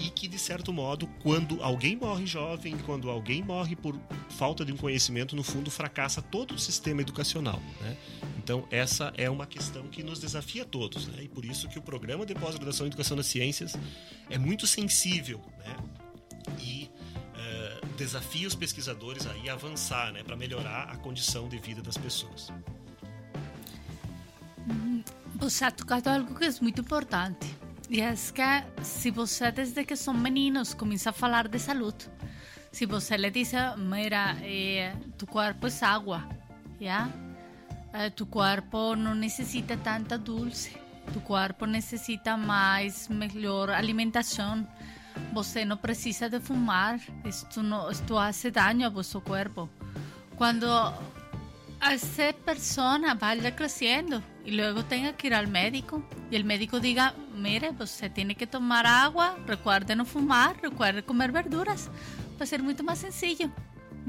e 0.00 0.10
que, 0.10 0.26
de 0.26 0.38
certo 0.38 0.72
modo, 0.72 1.06
quando 1.22 1.62
alguém 1.62 1.96
morre 1.96 2.26
jovem, 2.26 2.76
quando 2.78 3.10
alguém 3.10 3.42
morre 3.42 3.76
por 3.76 3.98
falta 4.30 4.64
de 4.64 4.72
um 4.72 4.76
conhecimento, 4.76 5.36
no 5.36 5.42
fundo, 5.42 5.70
fracassa 5.70 6.20
todo 6.20 6.54
o 6.54 6.58
sistema 6.58 7.02
educacional. 7.02 7.60
Né? 7.80 7.96
Então, 8.38 8.66
essa 8.70 9.12
é 9.16 9.28
uma 9.30 9.46
questão 9.46 9.88
que 9.88 10.02
nos 10.02 10.18
desafia 10.18 10.62
a 10.62 10.66
todos 10.66 11.06
né? 11.08 11.22
e 11.22 11.28
por 11.28 11.44
isso 11.44 11.68
que 11.68 11.78
o 11.78 11.82
programa 11.82 12.26
de 12.26 12.34
pós-graduação 12.34 12.86
em 12.86 12.88
Educação 12.88 13.16
das 13.16 13.26
Ciências 13.26 13.74
é 14.28 14.38
muito 14.38 14.66
sensível 14.66 15.40
né? 15.58 15.76
Desafia 17.96 18.46
os 18.46 18.54
pesquisadores 18.54 19.26
aí 19.26 19.48
a 19.48 19.54
avançar, 19.54 20.12
né, 20.12 20.22
para 20.22 20.36
melhorar 20.36 20.90
a 20.90 20.96
condição 20.96 21.48
de 21.48 21.58
vida 21.58 21.82
das 21.82 21.96
pessoas. 21.96 22.52
Você 25.36 25.64
ha 25.64 25.70
tocado 25.70 26.08
algo 26.10 26.34
que 26.34 26.44
é 26.44 26.50
muito 26.60 26.80
importante. 26.80 27.46
E 27.90 28.00
é 28.00 28.14
que 28.14 28.84
se 28.84 29.10
você, 29.10 29.52
desde 29.52 29.84
que 29.84 29.94
são 29.94 30.14
meninos, 30.14 30.74
começa 30.74 31.10
a 31.10 31.12
falar 31.12 31.48
de 31.48 31.58
saúde, 31.58 32.08
se 32.72 32.86
você 32.86 33.16
le 33.18 33.30
dice, 33.30 33.56
mira, 33.76 34.36
eh, 34.42 34.94
tu 35.18 35.26
cuerpo 35.26 35.66
es 35.66 35.82
agua, 35.82 36.26
¿ya? 36.80 37.08
Eh, 37.92 38.10
tu 38.10 38.26
cuerpo 38.26 38.96
no 38.96 39.14
necesita 39.14 39.76
tanta 39.76 40.18
dulce, 40.18 40.72
tu 41.12 41.20
cuerpo 41.20 41.66
necesita 41.66 42.36
más, 42.36 43.10
mejor 43.10 43.70
alimentación. 43.70 44.66
Você 45.32 45.64
no 45.64 45.76
precisa 45.76 46.28
de 46.28 46.40
fumar, 46.40 47.00
esto, 47.24 47.62
no, 47.62 47.90
esto 47.90 48.18
hace 48.18 48.50
daño 48.50 48.86
a 48.86 48.90
vuestro 48.90 49.22
cuerpo. 49.22 49.68
Cuando 50.36 50.92
esa 51.92 52.32
persona 52.44 53.14
vaya 53.14 53.54
creciendo 53.54 54.22
y 54.44 54.52
luego 54.52 54.84
tenga 54.84 55.12
que 55.12 55.26
ir 55.26 55.34
al 55.34 55.48
médico 55.48 56.02
y 56.30 56.36
el 56.36 56.44
médico 56.44 56.80
diga, 56.80 57.14
mire, 57.36 57.70
usted 57.78 58.10
tiene 58.12 58.34
que 58.34 58.46
tomar 58.46 58.86
agua, 58.86 59.36
recuerde 59.46 59.94
no 59.94 60.04
fumar, 60.04 60.56
recuerde 60.62 61.04
comer 61.04 61.32
verduras, 61.32 61.90
va 62.40 62.44
a 62.44 62.46
ser 62.46 62.62
mucho 62.62 62.82
más 62.82 62.98
sencillo, 62.98 63.50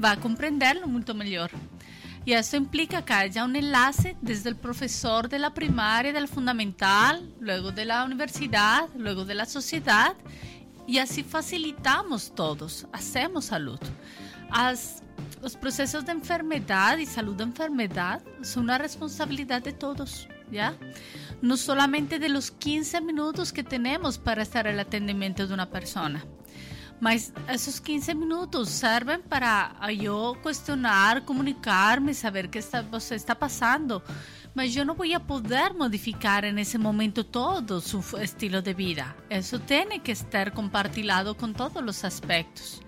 va 0.02 0.12
a 0.12 0.16
comprenderlo 0.16 0.86
mucho 0.86 1.14
mejor. 1.14 1.50
Y 2.24 2.32
eso 2.32 2.56
implica 2.56 3.04
que 3.04 3.12
haya 3.12 3.44
un 3.44 3.54
enlace 3.54 4.16
desde 4.20 4.48
el 4.48 4.56
profesor 4.56 5.28
de 5.28 5.38
la 5.38 5.54
primaria, 5.54 6.12
del 6.12 6.26
fundamental, 6.26 7.32
luego 7.38 7.70
de 7.70 7.84
la 7.84 8.04
universidad, 8.04 8.88
luego 8.96 9.24
de 9.24 9.36
la 9.36 9.46
sociedad, 9.46 10.16
y 10.86 10.98
así 10.98 11.22
facilitamos 11.22 12.32
todos, 12.34 12.86
hacemos 12.92 13.46
salud. 13.46 13.80
As, 14.50 15.02
os 15.42 15.56
processos 15.56 16.04
de 16.04 16.12
enfermedade 16.12 17.02
e 17.02 17.06
saúde 17.06 17.38
da 17.38 17.44
enfermedade 17.44 18.24
são 18.42 18.62
uma 18.62 18.76
responsabilidade 18.76 19.64
de 19.64 19.72
todos, 19.72 20.28
¿ya? 20.50 20.74
No 21.42 21.56
solamente 21.56 22.18
de 22.18 22.28
los 22.28 22.50
15 22.50 23.00
minutos 23.00 23.52
que 23.52 23.64
temos 23.64 24.16
para 24.18 24.42
estar 24.42 24.66
al 24.66 24.78
atendimento 24.78 25.46
de 25.46 25.52
uma 25.52 25.66
pessoa. 25.66 26.22
Mas 26.98 27.32
esses 27.48 27.78
15 27.78 28.14
minutos 28.14 28.70
servem 28.70 29.20
para 29.20 29.76
eu 29.92 30.34
questionar, 30.42 31.22
comunicar-me, 31.26 32.14
saber 32.14 32.48
que 32.48 32.58
está, 32.58 32.80
você 32.80 33.16
está 33.16 33.34
passando. 33.34 34.02
Mas 34.56 34.74
eu 34.74 34.86
não 34.86 34.94
vou 34.94 35.06
poder 35.20 35.74
modificar 35.74 36.42
nesse 36.50 36.78
momento 36.78 37.22
todo 37.22 37.78
seu 37.78 38.00
estilo 38.22 38.62
de 38.62 38.72
vida. 38.72 39.14
Isso 39.28 39.58
tem 39.58 40.00
que 40.00 40.12
estar 40.12 40.50
compartilhado 40.50 41.34
com 41.34 41.52
todos 41.52 41.82
os 41.86 42.02
aspectos. 42.02 42.80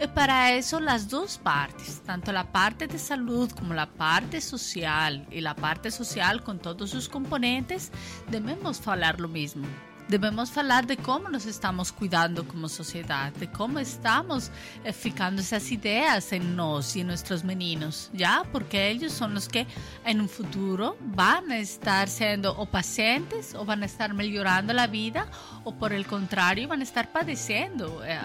Y 0.00 0.06
para 0.06 0.52
eso 0.52 0.78
las 0.78 1.08
dos 1.08 1.36
partes, 1.36 2.00
tanto 2.06 2.30
la 2.30 2.44
parte 2.52 2.86
de 2.86 3.00
salud 3.00 3.50
como 3.50 3.74
la 3.74 3.86
parte 3.86 4.40
social 4.40 5.26
y 5.28 5.40
la 5.40 5.56
parte 5.56 5.90
social 5.90 6.44
con 6.44 6.60
todos 6.60 6.90
sus 6.90 7.08
componentes, 7.08 7.90
debemos 8.30 8.86
hablar 8.86 9.18
lo 9.18 9.26
mismo. 9.26 9.66
Debemos 10.08 10.56
hablar 10.56 10.86
de 10.86 10.96
cómo 10.96 11.28
nos 11.28 11.44
estamos 11.44 11.92
cuidando 11.92 12.46
como 12.46 12.68
sociedad, 12.68 13.32
de 13.34 13.50
cómo 13.50 13.78
estamos 13.78 14.50
ficando 14.92 15.42
esas 15.42 15.70
ideas 15.70 16.32
en 16.32 16.56
nos 16.56 16.96
y 16.96 17.00
en 17.00 17.08
nuestros 17.08 17.44
meninos, 17.44 18.10
¿ya? 18.14 18.42
Porque 18.50 18.88
ellos 18.88 19.12
son 19.12 19.34
los 19.34 19.48
que 19.48 19.66
en 20.04 20.20
un 20.20 20.28
futuro 20.28 20.96
van 21.00 21.50
a 21.50 21.58
estar 21.58 22.08
siendo 22.08 22.56
o 22.56 22.66
pacientes 22.66 23.54
o 23.54 23.64
van 23.64 23.82
a 23.82 23.86
estar 23.86 24.14
mejorando 24.14 24.72
la 24.72 24.86
vida 24.86 25.26
o 25.64 25.74
por 25.74 25.92
el 25.92 26.06
contrario 26.06 26.68
van 26.68 26.80
a 26.80 26.84
estar 26.84 27.12
padeciendo 27.12 28.02
eh, 28.04 28.18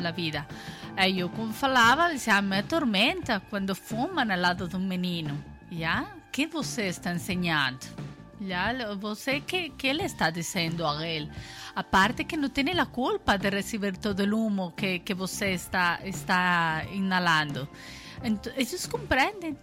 la 0.00 0.12
vida. 0.12 0.46
Aí 0.96 1.20
eu, 1.20 1.28
como 1.28 1.52
falava, 1.52 2.08
dizia, 2.08 2.40
me 2.40 2.58
atormenta 2.58 3.40
quando 3.50 3.74
fumam 3.74 4.30
ao 4.30 4.38
lado 4.38 4.66
de 4.66 4.76
um 4.76 4.80
menino. 4.80 5.36
Já? 5.70 6.06
que 6.36 6.46
você 6.46 6.88
está 6.88 7.14
ensinando? 7.14 8.05
Já? 8.40 8.94
Você, 8.96 9.40
que, 9.40 9.70
que 9.70 9.86
ele 9.86 10.02
está 10.02 10.30
dizendo 10.30 10.86
a 10.86 11.06
ele? 11.06 11.30
A 11.74 11.82
parte 11.82 12.24
que 12.24 12.36
não 12.36 12.48
tem 12.48 12.78
a 12.78 12.86
culpa 12.86 13.36
de 13.36 13.50
receber 13.50 13.96
todo 13.96 14.20
o 14.20 14.46
humo 14.46 14.72
que, 14.72 14.98
que 14.98 15.14
você 15.14 15.52
está, 15.52 16.00
está 16.04 16.84
inalando. 16.92 17.68
Então, 18.22 18.52
eles 18.56 18.86
compreendem. 18.86 19.56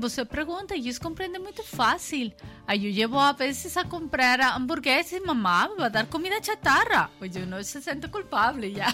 Você 0.00 0.24
pergunta 0.24 0.74
e 0.74 0.78
eles 0.78 0.98
compreendem 0.98 1.38
muito 1.38 1.62
fácil. 1.62 2.32
Aí 2.66 2.86
eu 2.86 2.94
levo 2.94 3.18
a 3.18 3.32
vezes 3.32 3.76
a 3.76 3.84
comprar 3.84 4.40
hamburguesas 4.56 5.12
e 5.12 5.20
mamá 5.20 5.68
vai 5.76 5.90
dar 5.90 6.06
comida 6.06 6.42
chatarra. 6.42 7.10
Pois 7.18 7.36
eu 7.36 7.46
não 7.46 7.62
se 7.62 7.82
sente 7.82 8.08
culpável 8.08 8.62
já. 8.72 8.86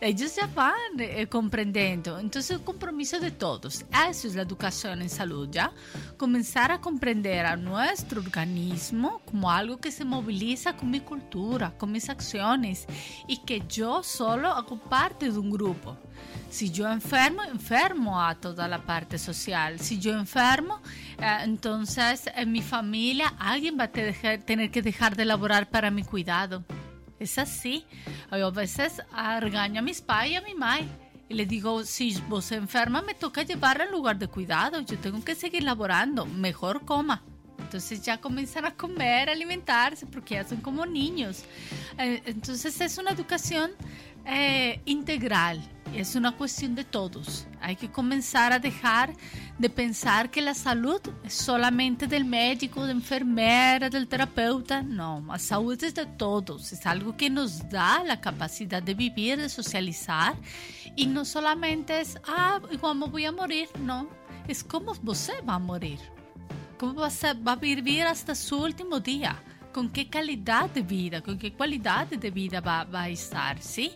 Eles 0.00 0.34
já 0.34 0.46
vão 0.46 0.98
eh, 0.98 1.26
compreendendo. 1.26 2.18
Então 2.20 2.42
é 2.42 2.56
o 2.56 2.60
compromisso 2.60 3.20
de 3.20 3.30
todos. 3.30 3.84
Essa 3.92 4.26
é 4.26 4.38
a 4.40 4.42
educação 4.42 4.94
em 5.00 5.08
saúde, 5.08 5.58
já? 5.58 5.72
Começar 6.18 6.72
a 6.72 6.78
compreender 6.78 7.44
a 7.44 7.56
nosso 7.56 8.06
organismo 8.16 9.20
como 9.24 9.48
algo 9.48 9.78
que 9.78 9.92
se 9.92 10.02
moviliza 10.02 10.72
com 10.72 10.86
minha 10.86 11.02
cultura, 11.02 11.72
com 11.78 11.86
minhas 11.86 12.10
ações 12.10 12.84
e 13.28 13.36
que 13.36 13.62
eu 13.76 14.02
solo 14.02 14.48
hago 14.48 14.76
parte 14.76 15.30
de 15.30 15.38
um 15.38 15.48
grupo. 15.48 15.96
Si 16.50 16.70
yo 16.70 16.90
enfermo, 16.90 17.42
enfermo 17.42 18.20
a 18.20 18.34
toda 18.34 18.68
la 18.68 18.82
parte 18.82 19.18
social. 19.18 19.80
Si 19.80 19.98
yo 19.98 20.12
enfermo, 20.12 20.80
eh, 21.18 21.38
entonces 21.42 22.30
en 22.34 22.52
mi 22.52 22.62
familia 22.62 23.34
alguien 23.38 23.78
va 23.78 23.84
a 23.84 23.88
tener 23.90 24.70
que 24.70 24.82
dejar 24.82 25.16
de 25.16 25.24
laborar 25.24 25.68
para 25.68 25.90
mi 25.90 26.02
cuidado. 26.02 26.64
Es 27.18 27.38
así. 27.38 27.84
Yo 28.30 28.46
a 28.46 28.50
veces 28.50 29.02
regaño 29.40 29.80
a 29.80 29.82
mis 29.82 30.00
pais 30.00 30.32
y 30.32 30.36
a 30.36 30.42
mi 30.42 30.54
madre. 30.54 30.86
Y 31.28 31.34
le 31.34 31.46
digo, 31.46 31.84
si 31.84 32.16
vos 32.28 32.52
enferma, 32.52 33.02
me 33.02 33.14
toca 33.14 33.42
llevarla 33.42 33.84
al 33.84 33.90
lugar 33.90 34.18
de 34.18 34.28
cuidado. 34.28 34.80
Yo 34.80 34.98
tengo 34.98 35.24
que 35.24 35.34
seguir 35.34 35.64
laborando. 35.64 36.24
Mejor 36.26 36.84
coma. 36.84 37.22
Entonces 37.58 38.02
ya 38.02 38.20
comienzan 38.20 38.64
a 38.64 38.74
comer, 38.74 39.28
a 39.28 39.32
alimentarse, 39.32 40.06
porque 40.06 40.34
ya 40.34 40.44
son 40.44 40.60
como 40.60 40.86
niños. 40.86 41.42
Eh, 41.98 42.22
entonces 42.26 42.80
es 42.80 42.98
una 42.98 43.10
educación 43.10 43.72
eh, 44.24 44.80
integral. 44.84 45.60
Es 45.94 46.14
una 46.14 46.32
cuestión 46.32 46.74
de 46.74 46.84
todos. 46.84 47.46
Hay 47.60 47.76
que 47.76 47.90
comenzar 47.90 48.52
a 48.52 48.58
dejar 48.58 49.14
de 49.58 49.70
pensar 49.70 50.30
que 50.30 50.42
la 50.42 50.54
salud 50.54 51.00
es 51.24 51.34
solamente 51.34 52.06
del 52.06 52.24
médico, 52.24 52.84
de 52.84 52.92
enfermera, 52.92 53.88
del 53.88 54.08
terapeuta. 54.08 54.82
No, 54.82 55.24
la 55.26 55.38
salud 55.38 55.82
es 55.82 55.94
de 55.94 56.06
todos. 56.06 56.72
Es 56.72 56.84
algo 56.86 57.16
que 57.16 57.30
nos 57.30 57.68
da 57.70 58.04
la 58.04 58.20
capacidad 58.20 58.82
de 58.82 58.94
vivir, 58.94 59.38
de 59.38 59.48
socializar. 59.48 60.34
Y 60.96 61.06
no 61.06 61.24
solamente 61.24 62.00
es, 62.00 62.18
ah, 62.26 62.60
me 62.70 63.06
voy 63.06 63.24
a 63.24 63.32
morir. 63.32 63.68
No, 63.80 64.08
es 64.48 64.62
cómo 64.62 64.92
usted 64.92 65.44
va 65.48 65.54
a 65.54 65.58
morir. 65.58 65.98
Cómo 66.78 66.94
va 66.94 67.08
a, 67.08 67.32
va 67.34 67.52
a 67.52 67.56
vivir 67.56 68.02
hasta 68.02 68.34
su 68.34 68.62
último 68.62 69.00
día. 69.00 69.42
Con 69.72 69.90
qué 69.90 70.08
calidad 70.08 70.70
de 70.70 70.82
vida, 70.82 71.22
con 71.22 71.38
qué 71.38 71.52
cualidad 71.52 72.06
de 72.06 72.30
vida 72.30 72.60
va, 72.60 72.84
va 72.84 73.02
a 73.02 73.08
estar, 73.10 73.60
¿sí? 73.60 73.92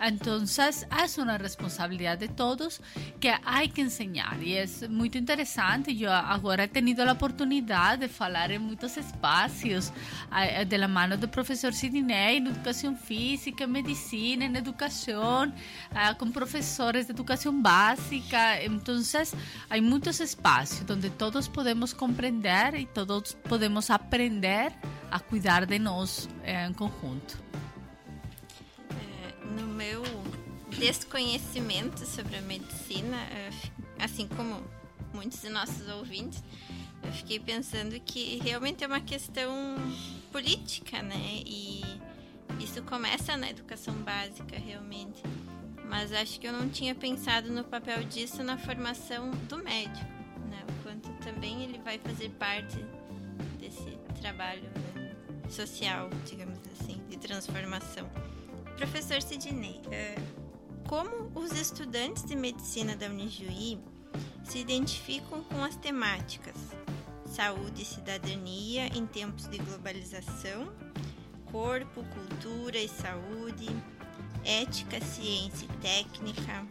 Entonces 0.00 0.86
es 1.04 1.18
una 1.18 1.38
responsabilidad 1.38 2.18
de 2.18 2.28
todos 2.28 2.80
que 3.20 3.34
hay 3.44 3.68
que 3.68 3.82
enseñar 3.82 4.42
y 4.42 4.56
es 4.56 4.88
muy 4.88 5.10
interesante. 5.12 5.96
Yo 5.96 6.12
ahora 6.12 6.64
he 6.64 6.68
tenido 6.68 7.04
la 7.04 7.12
oportunidad 7.12 7.98
de 7.98 8.10
hablar 8.18 8.52
en 8.52 8.62
muchos 8.62 8.96
espacios 8.96 9.92
eh, 10.36 10.64
de 10.64 10.78
la 10.78 10.88
mano 10.88 11.16
del 11.16 11.30
profesor 11.30 11.72
Sidney 11.72 12.36
en 12.36 12.46
educación 12.46 12.96
física, 12.96 13.64
en 13.64 13.72
medicina, 13.72 14.44
en 14.44 14.56
educación, 14.56 15.54
eh, 15.92 16.16
con 16.18 16.32
profesores 16.32 17.06
de 17.06 17.14
educación 17.14 17.62
básica. 17.62 18.60
Entonces 18.60 19.32
hay 19.68 19.80
muchos 19.80 20.20
espacios 20.20 20.86
donde 20.86 21.10
todos 21.10 21.48
podemos 21.48 21.94
comprender 21.94 22.76
y 22.76 22.86
todos 22.86 23.36
podemos 23.48 23.90
aprender 23.90 24.72
a 25.10 25.20
cuidar 25.20 25.66
de 25.66 25.78
nos 25.78 26.28
eh, 26.44 26.64
en 26.66 26.74
conjunto. 26.74 27.47
No 29.56 29.66
meu 29.66 30.02
desconhecimento 30.70 32.04
sobre 32.06 32.36
a 32.36 32.42
medicina, 32.42 33.16
assim 33.98 34.28
como 34.28 34.62
muitos 35.12 35.40
de 35.40 35.48
nossos 35.48 35.88
ouvintes, 35.88 36.42
eu 37.02 37.12
fiquei 37.12 37.38
pensando 37.38 37.98
que 38.00 38.38
realmente 38.42 38.84
é 38.84 38.86
uma 38.86 39.00
questão 39.00 39.76
política, 40.30 41.02
né? 41.02 41.42
E 41.46 41.82
isso 42.60 42.82
começa 42.82 43.36
na 43.36 43.50
educação 43.50 43.94
básica, 43.94 44.58
realmente. 44.58 45.22
Mas 45.88 46.12
acho 46.12 46.38
que 46.38 46.46
eu 46.46 46.52
não 46.52 46.68
tinha 46.68 46.94
pensado 46.94 47.50
no 47.50 47.64
papel 47.64 48.04
disso 48.04 48.42
na 48.42 48.58
formação 48.58 49.30
do 49.48 49.58
médico, 49.62 50.10
né? 50.50 50.64
O 50.68 50.82
quanto 50.82 51.10
também 51.24 51.62
ele 51.62 51.78
vai 51.78 51.98
fazer 51.98 52.30
parte 52.30 52.76
desse 53.58 53.96
trabalho 54.20 54.68
né? 54.94 55.16
social, 55.48 56.10
digamos 56.26 56.58
assim, 56.72 57.00
de 57.08 57.16
transformação. 57.16 58.10
Professor 58.78 59.20
Sidney, 59.20 59.80
é, 59.90 60.14
como 60.86 61.32
os 61.34 61.50
estudantes 61.50 62.24
de 62.24 62.36
medicina 62.36 62.94
da 62.94 63.06
Unijuí 63.06 63.80
se 64.44 64.58
identificam 64.60 65.42
com 65.42 65.64
as 65.64 65.74
temáticas 65.74 66.54
saúde 67.26 67.82
e 67.82 67.84
cidadania 67.84 68.86
em 68.96 69.04
tempos 69.04 69.48
de 69.48 69.58
globalização, 69.58 70.72
corpo, 71.50 72.04
cultura 72.04 72.78
e 72.78 72.88
saúde, 72.88 73.66
ética, 74.44 75.00
ciência 75.00 75.66
e 75.66 75.76
técnica, 75.78 76.64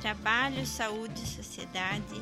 trabalho, 0.00 0.66
saúde 0.66 1.22
e 1.22 1.26
sociedade, 1.26 2.20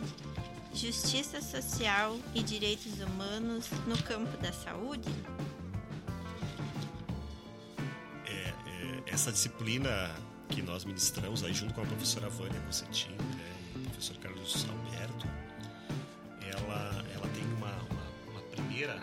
justiça 0.74 1.40
social 1.40 2.16
e 2.34 2.42
direitos 2.42 3.00
humanos 3.00 3.70
no 3.86 4.00
campo 4.02 4.36
da 4.36 4.52
saúde? 4.52 5.08
Essa 9.20 9.32
disciplina 9.32 10.10
que 10.48 10.62
nós 10.62 10.86
ministramos 10.86 11.44
aí 11.44 11.52
junto 11.52 11.74
com 11.74 11.82
a 11.82 11.84
professora 11.84 12.30
Vânia 12.30 12.58
Concetin 12.60 13.10
né, 13.10 13.54
e 13.76 13.86
o 13.86 13.90
professor 13.90 14.16
Carlos 14.16 14.66
Alberto, 14.66 15.28
ela, 16.40 17.04
ela 17.14 17.28
tem 17.28 17.44
uma, 17.58 17.70
uma, 17.90 18.30
uma 18.30 18.42
primeira 18.44 18.98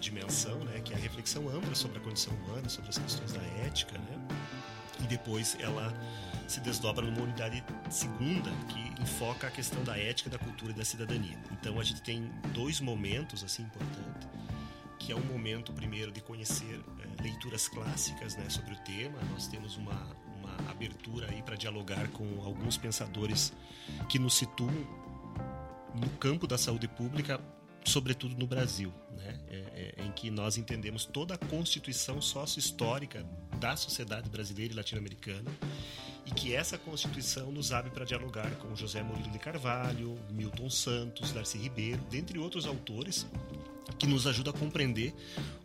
dimensão, 0.00 0.58
né, 0.64 0.80
que 0.80 0.94
é 0.94 0.96
a 0.96 0.98
reflexão 0.98 1.46
ampla 1.50 1.74
sobre 1.74 1.98
a 1.98 2.00
condição 2.00 2.32
humana, 2.36 2.66
sobre 2.70 2.88
as 2.88 2.96
questões 2.96 3.32
da 3.34 3.42
ética, 3.62 3.98
né, 3.98 4.26
e 5.00 5.06
depois 5.06 5.54
ela 5.60 5.92
se 6.48 6.58
desdobra 6.60 7.04
numa 7.04 7.20
unidade 7.20 7.62
segunda 7.90 8.50
que 8.68 9.02
enfoca 9.02 9.48
a 9.48 9.50
questão 9.50 9.84
da 9.84 9.98
ética, 9.98 10.30
da 10.30 10.38
cultura 10.38 10.72
e 10.72 10.74
da 10.74 10.84
cidadania. 10.84 11.38
Então 11.50 11.78
a 11.78 11.84
gente 11.84 12.00
tem 12.00 12.30
dois 12.54 12.80
momentos 12.80 13.44
assim 13.44 13.64
importantes, 13.64 14.31
que 15.02 15.10
é 15.10 15.16
um 15.16 15.24
momento 15.24 15.72
primeiro 15.72 16.12
de 16.12 16.20
conhecer 16.20 16.80
é, 17.00 17.22
leituras 17.22 17.68
clássicas, 17.68 18.36
né, 18.36 18.48
sobre 18.48 18.72
o 18.72 18.76
tema. 18.84 19.18
Nós 19.32 19.48
temos 19.48 19.76
uma, 19.76 20.16
uma 20.38 20.70
abertura 20.70 21.28
aí 21.28 21.42
para 21.42 21.56
dialogar 21.56 22.08
com 22.08 22.24
alguns 22.44 22.76
pensadores 22.76 23.52
que 24.08 24.18
nos 24.18 24.34
situam 24.34 24.72
no 25.94 26.08
campo 26.18 26.46
da 26.46 26.56
saúde 26.56 26.86
pública 26.86 27.40
sobretudo 27.84 28.36
no 28.36 28.46
Brasil, 28.46 28.92
né? 29.10 29.40
É, 29.48 29.94
é, 29.98 30.04
em 30.04 30.12
que 30.12 30.30
nós 30.30 30.56
entendemos 30.56 31.04
toda 31.04 31.34
a 31.34 31.38
constituição 31.38 32.22
sócio-histórica 32.22 33.26
da 33.58 33.74
sociedade 33.76 34.30
brasileira 34.30 34.72
e 34.72 34.76
latino-americana 34.76 35.50
e 36.24 36.30
que 36.30 36.54
essa 36.54 36.78
constituição 36.78 37.50
nos 37.50 37.72
abre 37.72 37.90
para 37.90 38.04
dialogar 38.04 38.50
com 38.58 38.74
José 38.76 39.02
Murilo 39.02 39.30
de 39.30 39.38
Carvalho, 39.38 40.16
Milton 40.30 40.70
Santos, 40.70 41.32
Darcy 41.32 41.58
Ribeiro, 41.58 42.00
dentre 42.08 42.38
outros 42.38 42.66
autores 42.66 43.26
que 43.98 44.06
nos 44.06 44.26
ajuda 44.26 44.50
a 44.50 44.52
compreender 44.52 45.14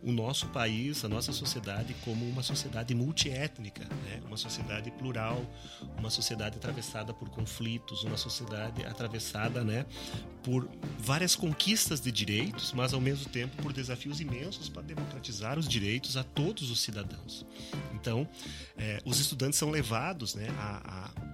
o 0.02 0.12
nosso 0.12 0.46
país, 0.48 1.04
a 1.04 1.08
nossa 1.08 1.32
sociedade 1.32 1.94
como 2.04 2.28
uma 2.28 2.42
sociedade 2.42 2.94
multiétnica, 2.94 3.84
né? 3.84 4.20
uma 4.26 4.36
sociedade 4.36 4.90
plural, 4.92 5.44
uma 5.98 6.10
sociedade 6.10 6.56
atravessada 6.56 7.12
por 7.12 7.28
conflitos, 7.28 8.04
uma 8.04 8.16
sociedade 8.16 8.84
atravessada 8.84 9.64
né, 9.64 9.86
por 10.42 10.68
várias 10.98 11.34
conquistas 11.34 12.00
de 12.00 12.12
direitos, 12.12 12.72
mas 12.72 12.94
ao 12.94 13.00
mesmo 13.00 13.28
tempo 13.30 13.60
por 13.62 13.72
desafios 13.72 14.20
imensos 14.20 14.68
para 14.68 14.82
democratizar 14.82 15.58
os 15.58 15.68
direitos 15.68 16.16
a 16.16 16.22
todos 16.22 16.70
os 16.70 16.80
cidadãos. 16.80 17.44
Então, 17.94 18.28
eh, 18.76 19.00
os 19.04 19.18
estudantes 19.18 19.58
são 19.58 19.70
levados 19.70 20.34
né, 20.34 20.48
a, 20.58 21.04
a 21.06 21.27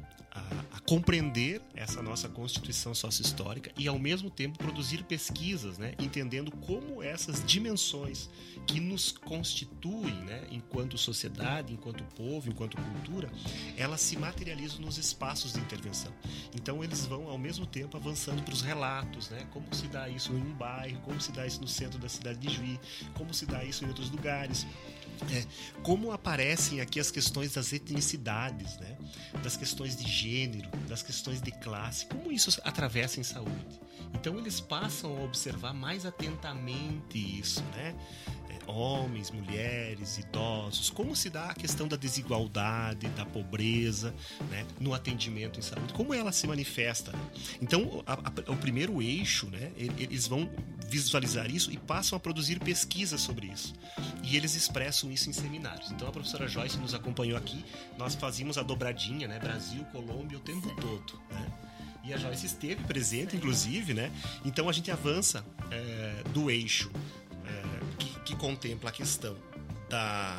compreender 0.86 1.62
essa 1.74 2.02
nossa 2.02 2.28
constituição 2.28 2.94
sócio-histórica 2.94 3.72
e, 3.76 3.88
ao 3.88 3.98
mesmo 3.98 4.28
tempo, 4.28 4.58
produzir 4.58 5.02
pesquisas, 5.04 5.78
né, 5.78 5.94
entendendo 5.98 6.50
como 6.50 7.02
essas 7.02 7.44
dimensões 7.44 8.28
que 8.66 8.80
nos 8.80 9.10
constituem 9.12 10.14
né, 10.24 10.46
enquanto 10.50 10.98
sociedade, 10.98 11.72
enquanto 11.72 12.04
povo, 12.14 12.50
enquanto 12.50 12.76
cultura, 12.76 13.30
elas 13.76 14.00
se 14.00 14.16
materializam 14.16 14.80
nos 14.80 14.98
espaços 14.98 15.54
de 15.54 15.60
intervenção. 15.60 16.12
Então, 16.54 16.84
eles 16.84 17.06
vão, 17.06 17.28
ao 17.28 17.38
mesmo 17.38 17.66
tempo, 17.66 17.96
avançando 17.96 18.42
para 18.42 18.54
os 18.54 18.60
relatos, 18.60 19.30
né, 19.30 19.46
como 19.52 19.74
se 19.74 19.86
dá 19.86 20.08
isso 20.08 20.32
em 20.32 20.42
um 20.42 20.54
bairro, 20.54 21.00
como 21.00 21.20
se 21.20 21.32
dá 21.32 21.46
isso 21.46 21.60
no 21.60 21.68
centro 21.68 21.98
da 21.98 22.08
cidade 22.08 22.38
de 22.38 22.52
Juí, 22.52 22.78
como 23.14 23.32
se 23.32 23.46
dá 23.46 23.64
isso 23.64 23.84
em 23.84 23.88
outros 23.88 24.10
lugares. 24.10 24.66
É, 25.32 25.44
como 25.82 26.12
aparecem 26.12 26.80
aqui 26.80 27.00
as 27.00 27.10
questões 27.10 27.52
das 27.52 27.72
etnicidades, 27.72 28.76
né? 28.78 28.96
das 29.42 29.56
questões 29.56 29.96
de 29.96 30.10
gênero, 30.10 30.68
das 30.88 31.02
questões 31.02 31.40
de 31.40 31.50
classe, 31.50 32.06
como 32.06 32.30
isso 32.30 32.60
atravessa 32.64 33.20
em 33.20 33.22
saúde. 33.22 33.80
Então 34.14 34.38
eles 34.38 34.60
passam 34.60 35.16
a 35.18 35.22
observar 35.22 35.74
mais 35.74 36.06
atentamente 36.06 37.18
isso, 37.18 37.62
né? 37.74 37.94
Homens, 38.66 39.30
mulheres, 39.30 40.18
idosos, 40.18 40.90
como 40.90 41.14
se 41.14 41.30
dá 41.30 41.50
a 41.50 41.54
questão 41.54 41.86
da 41.86 41.96
desigualdade, 41.96 43.08
da 43.08 43.24
pobreza, 43.24 44.14
né, 44.50 44.66
no 44.80 44.94
atendimento 44.94 45.58
em 45.58 45.62
saúde, 45.62 45.92
como 45.92 46.14
ela 46.14 46.32
se 46.32 46.46
manifesta. 46.46 47.12
Né? 47.12 47.18
Então, 47.60 48.02
a, 48.06 48.14
a, 48.14 48.52
o 48.52 48.56
primeiro 48.56 49.02
eixo, 49.02 49.46
né, 49.46 49.72
eles 49.76 50.26
vão 50.26 50.48
visualizar 50.88 51.50
isso 51.50 51.70
e 51.72 51.76
passam 51.76 52.16
a 52.16 52.20
produzir 52.20 52.58
pesquisas 52.60 53.20
sobre 53.20 53.46
isso. 53.46 53.74
E 54.22 54.36
eles 54.36 54.54
expressam 54.54 55.10
isso 55.10 55.28
em 55.28 55.32
seminários. 55.32 55.90
Então, 55.90 56.08
a 56.08 56.12
professora 56.12 56.48
Joyce 56.48 56.78
nos 56.78 56.94
acompanhou 56.94 57.36
aqui, 57.36 57.64
nós 57.98 58.14
fazíamos 58.14 58.58
a 58.58 58.62
dobradinha, 58.62 59.28
né, 59.28 59.38
Brasil, 59.38 59.84
Colômbia 59.92 60.38
o 60.38 60.40
tempo 60.40 60.68
todo, 60.80 61.20
né? 61.30 61.52
E 62.04 62.12
a 62.12 62.18
Joyce 62.18 62.44
esteve 62.44 62.84
presente, 62.84 63.34
inclusive, 63.34 63.94
né? 63.94 64.12
Então 64.44 64.68
a 64.68 64.72
gente 64.72 64.90
avança 64.90 65.44
é, 65.70 66.22
do 66.34 66.50
eixo 66.50 66.90
que 68.24 68.34
contempla 68.36 68.90
a 68.90 68.92
questão 68.92 69.36
da, 69.88 70.36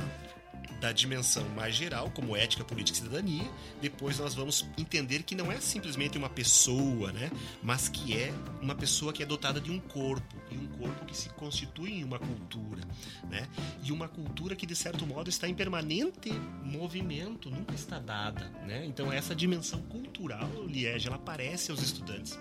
da 0.80 0.92
dimensão 0.92 1.48
mais 1.50 1.76
geral, 1.76 2.12
como 2.12 2.36
ética, 2.36 2.64
política 2.64 2.98
e 2.98 3.02
cidadania. 3.02 3.50
Depois 3.82 4.20
nós 4.20 4.34
vamos 4.34 4.66
entender 4.78 5.24
que 5.24 5.36
não 5.36 5.52
é 5.52 5.60
simplesmente 5.60 6.18
uma 6.18 6.30
pessoa, 6.30 7.12
né? 7.12 7.32
mas 7.64 7.88
que 7.88 8.16
é 8.16 8.34
uma 8.62 8.76
pessoa 8.76 9.14
que 9.14 9.24
é 9.24 9.26
dotada 9.26 9.60
de 9.60 9.72
um 9.72 9.80
corpo, 9.80 10.36
e 10.52 10.58
um 10.58 10.68
corpo 10.68 11.06
que 11.06 11.16
se 11.16 11.30
constitui 11.30 11.94
em 11.94 12.04
uma 12.04 12.20
cultura. 12.20 12.82
Né? 13.30 13.48
E 13.84 13.92
uma 13.92 14.08
cultura 14.08 14.56
que, 14.56 14.66
de 14.66 14.76
certo 14.76 15.06
modo, 15.06 15.30
está 15.30 15.48
em 15.48 15.54
permanente 15.54 16.32
movimento, 16.64 17.50
nunca 17.50 17.74
está 17.74 18.00
dada. 18.00 18.50
Né? 18.66 18.86
Então, 18.86 19.12
essa 19.12 19.36
dimensão 19.36 19.82
cultural, 19.84 20.50
Liege, 20.68 21.08
ela 21.08 21.16
aparece 21.18 21.72
aos 21.72 21.82
estudantes. 21.82 22.38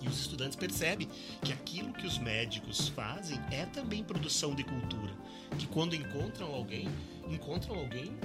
E 0.00 0.08
os 0.08 0.20
estudantes 0.20 0.56
percebem 0.56 1.08
que 1.42 1.52
aquilo 1.52 1.92
que 1.92 2.06
os 2.06 2.18
médicos 2.18 2.88
fazem 2.88 3.38
é 3.50 3.66
também 3.66 4.04
produção 4.04 4.54
de 4.54 4.64
cultura. 4.64 5.12
Que 5.58 5.66
quando 5.66 5.94
encontram 5.94 6.54
alguém, 6.54 6.88
encontram 7.28 7.76
alguém 7.76 8.16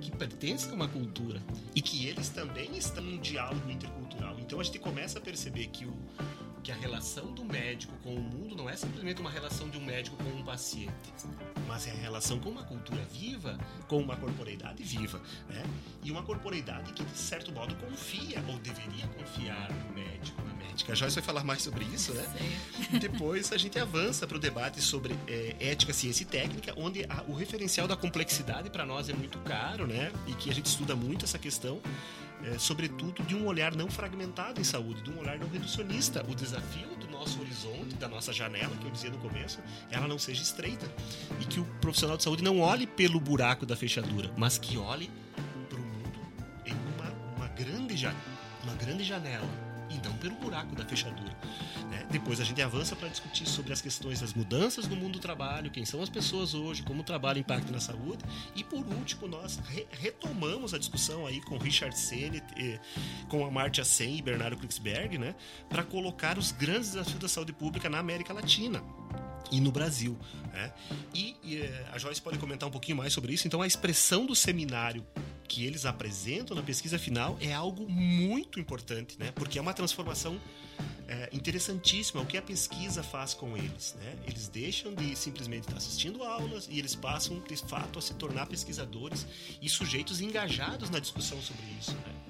que 0.00 0.10
pertence 0.10 0.68
a 0.70 0.72
uma 0.72 0.88
cultura 0.88 1.42
e 1.74 1.82
que 1.82 2.06
eles 2.06 2.30
também 2.30 2.76
estão 2.76 3.04
em 3.04 3.18
um 3.18 3.20
diálogo 3.20 3.70
intercultural. 3.70 4.36
Então 4.40 4.58
a 4.58 4.62
gente 4.62 4.78
começa 4.78 5.18
a 5.18 5.22
perceber 5.22 5.66
que 5.66 5.84
o, 5.84 5.94
que 6.62 6.70
a 6.70 6.74
relação 6.74 7.32
do 7.32 7.44
médico 7.44 7.92
com 8.02 8.14
o 8.14 8.20
mundo 8.20 8.54
não 8.54 8.68
é 8.68 8.76
simplesmente 8.76 9.20
uma 9.20 9.30
relação 9.30 9.68
de 9.68 9.78
um 9.78 9.84
médico 9.84 10.16
com 10.16 10.30
um 10.30 10.42
paciente, 10.42 11.12
mas 11.66 11.86
é 11.86 11.90
a 11.90 11.94
relação 11.94 12.38
com 12.38 12.50
uma 12.50 12.64
cultura 12.64 13.02
viva, 13.04 13.58
com 13.88 13.98
uma 13.98 14.16
corporeidade 14.16 14.82
viva, 14.82 15.20
né? 15.48 15.62
E 16.02 16.10
uma 16.10 16.22
corporeidade 16.22 16.92
que, 16.92 17.04
de 17.04 17.18
certo 17.18 17.52
modo, 17.52 17.74
confia 17.76 18.42
ou 18.48 18.58
deveria 18.58 19.06
confiar 19.08 19.70
no 19.70 19.94
médico, 19.94 20.42
na 20.42 20.52
médica. 20.54 20.92
A 20.92 20.94
Joyce 20.94 21.14
vai 21.14 21.24
falar 21.24 21.44
mais 21.44 21.62
sobre 21.62 21.84
isso, 21.84 22.12
né? 22.12 22.24
E 22.92 22.98
depois 22.98 23.52
a 23.52 23.56
gente 23.56 23.78
avança 23.78 24.26
para 24.26 24.36
o 24.36 24.40
debate 24.40 24.82
sobre 24.82 25.14
é, 25.26 25.56
ética, 25.60 25.92
ciência 25.92 26.24
e 26.24 26.26
técnica, 26.26 26.74
onde 26.76 27.04
a, 27.04 27.22
o 27.28 27.34
referencial 27.34 27.88
da 27.88 27.96
complexidade 27.96 28.68
para 28.70 28.84
nós 28.84 29.08
é 29.08 29.14
muito 29.14 29.38
caro, 29.38 29.86
né? 29.86 30.12
E 30.26 30.34
que 30.34 30.50
a 30.50 30.54
gente 30.54 30.66
estuda 30.66 30.94
muito 30.94 31.24
essa 31.24 31.38
questão 31.38 31.80
é, 32.44 32.58
sobretudo 32.58 33.22
de 33.22 33.34
um 33.34 33.46
olhar 33.46 33.74
não 33.74 33.90
fragmentado 33.90 34.60
em 34.60 34.64
saúde, 34.64 35.02
de 35.02 35.10
um 35.10 35.18
olhar 35.18 35.38
não 35.38 35.48
reducionista. 35.48 36.24
O 36.28 36.34
desafio 36.34 36.88
do 36.96 37.08
nosso 37.08 37.40
horizonte, 37.40 37.94
da 37.96 38.08
nossa 38.08 38.32
janela, 38.32 38.74
que 38.76 38.86
eu 38.86 38.90
dizia 38.90 39.10
no 39.10 39.18
começo, 39.18 39.58
ela 39.90 40.08
não 40.08 40.18
seja 40.18 40.42
estreita. 40.42 40.86
E 41.40 41.44
que 41.44 41.60
o 41.60 41.64
profissional 41.80 42.16
de 42.16 42.22
saúde 42.22 42.42
não 42.42 42.60
olhe 42.60 42.86
pelo 42.86 43.20
buraco 43.20 43.66
da 43.66 43.76
fechadura, 43.76 44.30
mas 44.36 44.58
que 44.58 44.78
olhe 44.78 45.10
para 45.68 45.78
o 45.78 45.82
mundo 45.82 46.20
em 46.64 46.72
uma, 46.72 47.36
uma, 47.36 47.48
grande, 47.48 48.06
uma 48.62 48.74
grande 48.74 49.04
janela 49.04 49.48
e 49.90 50.06
não 50.06 50.16
pelo 50.16 50.36
buraco 50.36 50.74
da 50.74 50.84
fechadura. 50.84 51.36
Depois 52.10 52.40
a 52.40 52.44
gente 52.44 52.60
avança 52.60 52.96
para 52.96 53.08
discutir 53.08 53.46
sobre 53.46 53.72
as 53.72 53.80
questões 53.80 54.20
das 54.20 54.34
mudanças 54.34 54.88
no 54.88 54.96
mundo 54.96 55.12
do 55.14 55.18
trabalho, 55.20 55.70
quem 55.70 55.84
são 55.84 56.02
as 56.02 56.08
pessoas 56.08 56.54
hoje, 56.54 56.82
como 56.82 57.02
o 57.02 57.04
trabalho 57.04 57.38
impacta 57.38 57.70
na 57.70 57.78
saúde. 57.78 58.24
E 58.56 58.64
por 58.64 58.84
último, 58.84 59.28
nós 59.28 59.60
re 59.68 59.86
retomamos 59.92 60.74
a 60.74 60.78
discussão 60.78 61.24
aí 61.26 61.40
com 61.40 61.56
Richard 61.56 61.96
Sennett, 61.96 62.44
com 63.28 63.44
a 63.46 63.50
Marcia 63.50 63.84
Sen 63.84 64.18
e 64.18 64.22
Bernardo 64.22 64.56
Klicksberg, 64.56 65.18
né? 65.18 65.34
para 65.68 65.84
colocar 65.84 66.36
os 66.36 66.50
grandes 66.50 66.90
desafios 66.90 67.18
da 67.18 67.28
saúde 67.28 67.52
pública 67.52 67.88
na 67.88 67.98
América 67.98 68.32
Latina 68.32 68.82
e 69.50 69.60
no 69.60 69.70
Brasil. 69.70 70.18
Né? 70.52 70.72
E, 71.14 71.36
e, 71.42 71.56
eh, 71.58 71.86
a 71.92 71.98
Joyce 71.98 72.20
pode 72.20 72.38
comentar 72.38 72.68
um 72.68 72.72
pouquinho 72.72 72.96
mais 72.96 73.12
sobre 73.12 73.32
isso. 73.32 73.46
Então, 73.46 73.62
a 73.62 73.66
expressão 73.66 74.26
do 74.26 74.34
seminário 74.34 75.06
que 75.48 75.64
eles 75.64 75.84
apresentam 75.84 76.56
na 76.56 76.62
pesquisa 76.62 76.98
final 76.98 77.36
é 77.40 77.52
algo 77.52 77.88
muito 77.88 78.60
importante, 78.60 79.18
né? 79.18 79.32
porque 79.34 79.58
é 79.58 79.62
uma 79.62 79.74
transformação 79.74 80.40
é, 81.10 81.28
interessantíssima 81.32 82.22
o 82.22 82.26
que 82.26 82.38
a 82.38 82.42
pesquisa 82.42 83.02
faz 83.02 83.34
com 83.34 83.56
eles. 83.56 83.96
Né? 83.98 84.16
Eles 84.28 84.48
deixam 84.48 84.94
de 84.94 85.16
simplesmente 85.16 85.64
estar 85.64 85.76
assistindo 85.76 86.22
aulas 86.22 86.68
e 86.70 86.78
eles 86.78 86.94
passam, 86.94 87.40
de 87.40 87.56
fato, 87.56 87.98
a 87.98 88.02
se 88.02 88.14
tornar 88.14 88.46
pesquisadores 88.46 89.26
e 89.60 89.68
sujeitos 89.68 90.20
engajados 90.20 90.88
na 90.88 91.00
discussão 91.00 91.42
sobre 91.42 91.64
isso. 91.80 91.92
Né? 91.92 92.29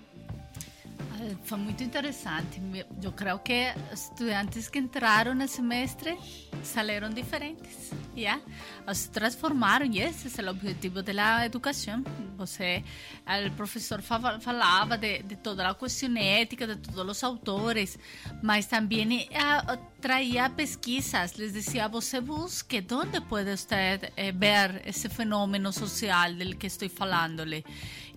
Ah, 1.12 1.36
foi 1.44 1.58
muito 1.58 1.82
interessante. 1.82 2.60
Eu 3.02 3.12
creio 3.12 3.38
que 3.40 3.74
estudantes 3.92 4.68
que 4.68 4.78
entraram 4.78 5.34
no 5.34 5.48
semestre 5.48 6.18
salieron 6.62 7.14
diferentes. 7.14 7.90
¿ya? 8.14 8.40
Se 8.92 9.08
transformaron 9.08 9.92
y 9.92 10.00
ese 10.00 10.28
es 10.28 10.38
el 10.38 10.48
objetivo 10.48 11.02
de 11.02 11.14
la 11.14 11.44
educación. 11.44 12.04
Você, 12.36 12.82
o 13.26 13.50
professor 13.52 14.02
falava 14.02 14.96
de, 14.96 15.22
de, 15.22 15.36
toda 15.36 15.68
a 15.68 15.74
questão 15.74 16.16
ética, 16.16 16.66
de 16.66 16.76
todos 16.76 17.16
os 17.16 17.24
autores, 17.24 17.98
mas 18.42 18.66
também 18.66 19.28
uh, 19.28 19.76
traía 20.00 20.48
pesquisas. 20.48 21.36
Les 21.36 21.52
decía, 21.52 21.88
você 21.88 22.20
busque 22.20 22.84
onde 22.92 23.20
pode 23.20 23.56
você 23.56 24.00
eh, 24.16 24.32
ver 24.32 24.82
esse 24.86 25.08
fenômeno 25.08 25.72
social 25.72 26.34
del 26.34 26.56
que 26.56 26.66
estou 26.66 26.88
falando-lhe. 26.88 27.64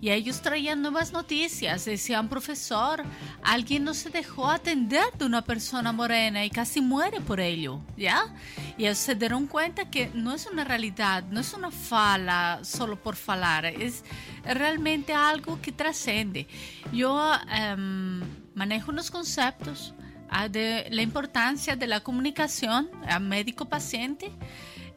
Y 0.00 0.10
ellos 0.10 0.42
traían 0.42 0.82
nuevas 0.82 1.12
noticias. 1.12 1.84
Decían, 1.84 2.28
profesor, 2.28 3.02
alguien 3.42 3.84
no 3.84 3.94
se 3.94 4.10
dejó 4.10 4.50
atender 4.50 5.04
de 5.18 5.24
una 5.24 5.42
persona 5.42 5.92
morena 5.92 6.44
y 6.44 6.50
casi 6.50 6.80
muere 6.80 7.20
por 7.20 7.40
ello, 7.40 7.80
¿ya? 7.96 8.34
Y 8.76 8.84
ellos 8.84 8.98
se 8.98 9.14
dieron 9.14 9.46
cuenta 9.46 9.90
que 9.90 10.10
no 10.14 10.34
es 10.34 10.46
una 10.46 10.64
realidad, 10.64 11.24
no 11.30 11.40
es 11.40 11.54
una 11.54 11.70
fala 11.70 12.60
solo 12.62 13.00
por 13.02 13.16
falar, 13.16 13.66
es 13.66 14.04
realmente 14.44 15.14
algo 15.14 15.60
que 15.60 15.72
trascende. 15.72 16.46
Yo 16.92 17.14
um, 17.14 18.20
manejo 18.54 18.90
unos 18.90 19.10
conceptos 19.10 19.94
uh, 20.30 20.48
de 20.48 20.88
la 20.90 21.02
importancia 21.02 21.76
de 21.76 21.86
la 21.86 22.00
comunicación 22.00 22.90
médico-paciente 23.20 24.30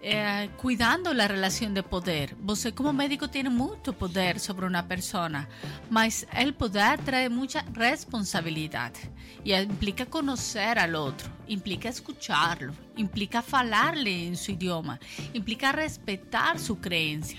eh, 0.01 0.49
cuidando 0.57 1.09
a 1.09 1.25
relação 1.25 1.73
de 1.73 1.81
poder. 1.81 2.35
Você, 2.41 2.71
como 2.71 2.93
médico, 2.93 3.27
tem 3.27 3.43
muito 3.43 3.93
poder 3.93 4.39
sobre 4.39 4.65
uma 4.65 4.83
pessoa, 4.83 5.47
mas 5.89 6.25
o 6.47 6.53
poder 6.53 6.99
traz 6.99 7.29
muita 7.31 7.65
responsabilidade 7.75 9.09
e 9.43 9.53
implica 9.55 10.05
conhecer 10.05 10.77
ao 10.77 11.03
outro, 11.03 11.31
implica 11.47 11.89
escuchá-lo, 11.89 12.75
implica 12.95 13.41
falar-lhe 13.41 14.27
em 14.27 14.35
seu 14.35 14.53
idioma, 14.53 14.99
implica 15.33 15.71
respeitar 15.71 16.59
sua 16.59 16.75
crença. 16.75 17.35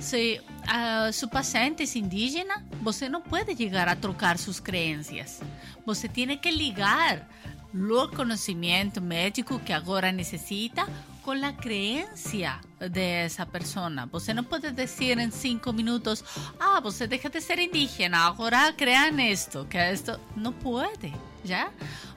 Se 0.00 0.40
uh, 0.40 1.12
seu 1.12 1.28
paciente 1.28 1.82
é 1.82 1.98
indígena, 1.98 2.64
você 2.80 3.08
não 3.08 3.20
pode 3.20 3.54
chegar 3.56 3.88
a 3.88 3.94
trocar 3.94 4.38
suas 4.38 4.58
crenças. 4.58 5.40
Você 5.84 6.08
tem 6.08 6.36
que 6.38 6.50
ligar 6.50 7.28
o 7.74 8.08
conhecimento 8.08 9.00
médico 9.00 9.58
que 9.60 9.72
agora 9.72 10.10
necessita 10.10 10.86
con 11.22 11.40
la 11.40 11.56
creencia 11.56 12.60
de 12.78 13.24
esa 13.24 13.46
persona. 13.46 14.06
Você 14.06 14.34
no 14.34 14.42
puede 14.42 14.72
decir 14.72 15.18
en 15.18 15.32
cinco 15.32 15.72
minutos, 15.72 16.24
ah, 16.60 16.80
você 16.80 17.06
deja 17.06 17.28
de 17.28 17.40
ser 17.40 17.58
indígena, 17.58 18.26
ahora 18.26 18.74
crean 18.76 19.20
esto, 19.20 19.68
que 19.68 19.90
esto 19.90 20.20
no 20.36 20.52
puede, 20.52 21.12
¿ya? 21.44 21.70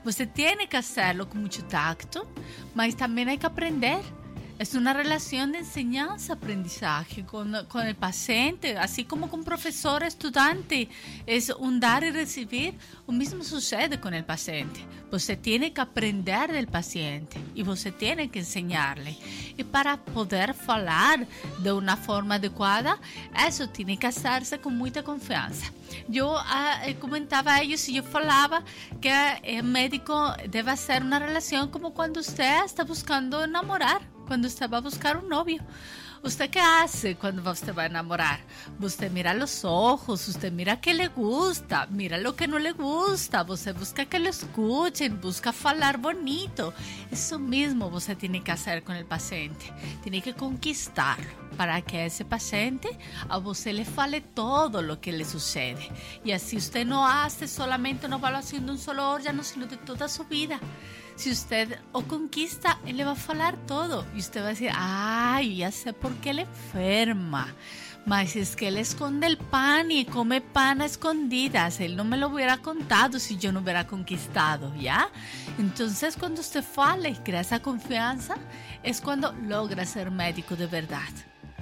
Você 0.04 0.26
tiene 0.26 0.68
que 0.68 0.76
hacerlo 0.76 1.28
con 1.28 1.42
mucho 1.42 1.64
tacto, 1.64 2.26
mas 2.74 2.96
también 2.96 3.28
hay 3.28 3.38
que 3.38 3.46
aprender. 3.46 4.00
Es 4.58 4.74
una 4.74 4.94
relación 4.94 5.52
de 5.52 5.58
enseñanza-aprendizaje 5.58 7.26
con, 7.26 7.66
con, 7.68 7.86
el 7.86 7.94
paciente, 7.94 8.78
así 8.78 9.04
como 9.04 9.28
con 9.28 9.44
profesor, 9.44 10.02
estudiante. 10.02 10.88
Es 11.26 11.50
un 11.50 11.78
dar 11.78 12.02
y 12.04 12.10
recibir. 12.10 12.72
Lo 13.06 13.12
mismo 13.12 13.44
sucede 13.44 14.00
con 14.00 14.14
el 14.14 14.24
paciente. 14.24 14.80
Você 15.10 15.36
tiene 15.36 15.74
que 15.74 15.82
aprender 15.82 16.50
del 16.50 16.68
paciente 16.68 17.38
y 17.54 17.62
você 17.62 17.92
tiene 17.92 18.30
que 18.30 18.38
enseñarle. 18.38 19.18
Y 19.58 19.62
para 19.62 19.98
poder 19.98 20.54
falar 20.54 21.26
de 21.58 21.72
una 21.72 21.98
forma 21.98 22.36
adecuada, 22.36 22.98
eso 23.46 23.68
tiene 23.68 23.98
que 23.98 24.06
hacerse 24.06 24.58
con 24.58 24.76
mucha 24.78 25.02
confianza. 25.02 25.70
Yo 26.08 26.34
ah, 26.38 26.80
eh, 26.86 26.96
comentaba 26.96 27.56
a 27.56 27.60
ellos 27.60 27.86
y 27.90 27.94
yo 27.94 28.02
falaba 28.02 28.64
que 29.02 29.12
el 29.42 29.64
médico 29.64 30.32
debe 30.48 30.70
hacer 30.70 31.02
una 31.02 31.18
relación 31.18 31.70
como 31.70 31.92
cuando 31.92 32.20
usted 32.20 32.64
está 32.64 32.84
buscando 32.84 33.44
enamorar 33.44 34.15
quando 34.26 34.48
você 34.48 34.66
vai 34.66 34.80
buscar 34.80 35.16
um 35.16 35.28
novio. 35.28 35.62
¿Usted 36.22 36.50
qué 36.50 36.60
hace 36.60 37.14
cuando 37.14 37.48
usted 37.48 37.72
va 37.72 37.82
a 37.82 37.86
enamorar? 37.86 38.40
Usted 38.80 39.12
mira 39.12 39.32
los 39.32 39.64
ojos, 39.64 40.26
usted 40.26 40.50
mira 40.50 40.80
qué 40.80 40.92
le 40.92 41.08
gusta, 41.08 41.86
mira 41.90 42.18
lo 42.18 42.34
que 42.34 42.48
no 42.48 42.58
le 42.58 42.72
gusta, 42.72 43.44
usted 43.48 43.76
busca 43.76 44.06
que 44.06 44.18
lo 44.18 44.28
escuchen, 44.28 45.20
busca 45.20 45.52
falar 45.52 45.98
bonito. 45.98 46.74
Eso 47.12 47.38
mismo 47.38 47.86
usted 47.88 48.16
tiene 48.16 48.42
que 48.42 48.50
hacer 48.50 48.82
con 48.82 48.96
el 48.96 49.04
paciente. 49.04 49.72
Tiene 50.02 50.20
que 50.20 50.34
conquistarlo 50.34 51.30
para 51.56 51.80
que 51.82 52.06
ese 52.06 52.24
paciente 52.24 52.88
a 53.28 53.38
usted 53.38 53.74
le 53.74 53.84
fale 53.84 54.20
todo 54.20 54.82
lo 54.82 55.00
que 55.00 55.12
le 55.12 55.24
sucede. 55.24 55.90
Y 56.24 56.32
así 56.32 56.56
usted 56.56 56.84
no 56.84 57.06
hace 57.06 57.46
solamente 57.46 58.06
una 58.06 58.16
evaluación 58.16 58.66
de 58.66 58.72
un 58.72 58.78
solo 58.78 59.10
órgano, 59.10 59.44
sino 59.44 59.66
de 59.66 59.76
toda 59.76 60.08
su 60.08 60.24
vida. 60.24 60.58
Si 61.16 61.30
usted 61.30 61.80
o 61.92 62.02
conquista, 62.02 62.78
él 62.86 62.98
le 62.98 63.04
va 63.04 63.12
a 63.12 63.16
falar 63.16 63.56
todo. 63.66 64.06
Y 64.14 64.18
usted 64.18 64.42
va 64.42 64.46
a 64.46 64.50
decir, 64.50 64.70
ay, 64.74 65.56
ya 65.56 65.72
sé 65.72 65.92
por 65.92 66.14
qué 66.16 66.34
le 66.34 66.42
enferma. 66.42 67.54
Mas 68.04 68.36
es 68.36 68.54
que 68.54 68.68
él 68.68 68.76
esconde 68.76 69.26
el 69.26 69.36
pan 69.36 69.90
y 69.90 70.04
come 70.04 70.40
pan 70.40 70.80
a 70.80 70.84
escondidas. 70.84 71.80
Él 71.80 71.96
no 71.96 72.04
me 72.04 72.16
lo 72.16 72.28
hubiera 72.28 72.58
contado 72.58 73.18
si 73.18 73.36
yo 73.36 73.50
no 73.50 73.60
hubiera 73.60 73.86
conquistado, 73.86 74.72
¿ya? 74.76 75.08
Entonces, 75.58 76.16
cuando 76.16 76.40
usted 76.40 76.62
fala 76.62 77.08
y 77.08 77.16
crea 77.16 77.40
esa 77.40 77.60
confianza, 77.60 78.36
es 78.84 79.00
cuando 79.00 79.32
logra 79.32 79.84
ser 79.86 80.10
médico 80.12 80.54
de 80.54 80.66
verdad. 80.66 81.00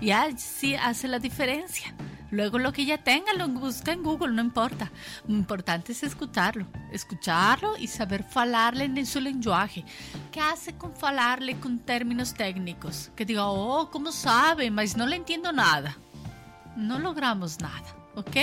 Ya 0.02 0.28
sí 0.36 0.74
hace 0.74 1.08
la 1.08 1.18
diferencia. 1.18 1.94
Luego 2.34 2.58
lo 2.58 2.72
que 2.72 2.84
ya 2.84 2.98
tenga 2.98 3.32
lo 3.32 3.46
busca 3.46 3.92
en 3.92 4.02
Google, 4.02 4.32
no 4.32 4.42
importa. 4.42 4.90
Lo 5.28 5.36
importante 5.36 5.92
es 5.92 6.02
escucharlo, 6.02 6.66
escucharlo 6.90 7.76
y 7.76 7.86
saber 7.86 8.24
falarle 8.24 8.86
en 8.86 9.06
su 9.06 9.20
lenguaje. 9.20 9.84
¿Qué 10.32 10.40
hace 10.40 10.76
con 10.76 10.96
falarle 10.96 11.60
con 11.60 11.78
términos 11.78 12.34
técnicos? 12.34 13.12
Que 13.14 13.24
diga, 13.24 13.46
oh, 13.46 13.88
¿cómo 13.88 14.10
sabe? 14.10 14.68
Mas 14.68 14.96
no 14.96 15.06
le 15.06 15.14
entiendo 15.14 15.52
nada. 15.52 15.96
No 16.76 16.98
logramos 16.98 17.60
nada. 17.60 18.03
¿Ok? 18.14 18.36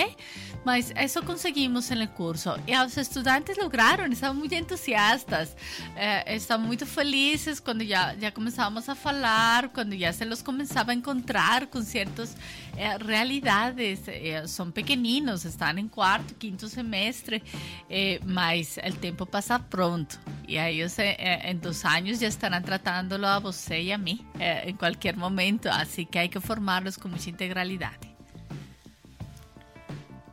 Mas 0.64 0.92
eso 0.96 1.24
conseguimos 1.24 1.90
en 1.90 1.98
el 1.98 2.10
curso 2.10 2.56
y 2.66 2.74
los 2.74 2.96
estudiantes 2.96 3.58
lograron, 3.58 4.12
estaban 4.12 4.38
muy 4.38 4.48
entusiastas, 4.52 5.56
eh, 5.96 6.22
estaban 6.26 6.66
muy 6.66 6.76
felices 6.76 7.60
cuando 7.60 7.84
ya, 7.84 8.14
ya 8.14 8.32
comenzamos 8.32 8.88
a 8.88 8.96
hablar, 9.04 9.72
cuando 9.72 9.94
ya 9.96 10.12
se 10.12 10.24
los 10.24 10.42
comenzaba 10.42 10.92
a 10.92 10.94
encontrar 10.94 11.68
con 11.68 11.84
ciertas 11.84 12.36
eh, 12.76 12.96
realidades. 12.98 14.00
Eh, 14.06 14.42
son 14.46 14.72
pequeñinos, 14.72 15.44
están 15.44 15.78
en 15.78 15.88
cuarto, 15.88 16.34
quinto 16.38 16.68
semestre, 16.68 17.42
eh, 17.88 18.20
mas 18.24 18.78
el 18.78 18.96
tiempo 18.98 19.26
pasa 19.26 19.58
pronto 19.68 20.16
y 20.46 20.56
a 20.56 20.68
ellos 20.68 20.98
eh, 20.98 21.16
eh, 21.18 21.40
en 21.44 21.60
dos 21.60 21.84
años 21.84 22.20
ya 22.20 22.28
estarán 22.28 22.64
tratándolo 22.64 23.28
a 23.28 23.38
você 23.38 23.80
y 23.82 23.92
a 23.92 23.98
mí 23.98 24.24
en 24.38 24.76
cualquier 24.76 25.16
momento, 25.16 25.70
así 25.70 26.06
que 26.06 26.18
hay 26.18 26.28
que 26.28 26.40
formarlos 26.40 26.98
con 26.98 27.10
mucha 27.10 27.30
integralidad. 27.30 28.11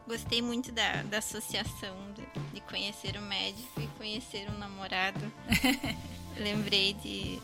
Gostei 0.10 0.42
muito 0.42 0.72
da, 0.72 1.04
da 1.04 1.20
associação 1.20 1.96
de, 2.16 2.42
de 2.56 2.62
conhecer 2.62 3.16
o 3.16 3.22
médico 3.22 3.80
e 3.80 3.86
conhecer 3.96 4.50
um 4.50 4.58
namorado. 4.58 5.32
Lembrei 6.36 6.94
de, 6.94 7.40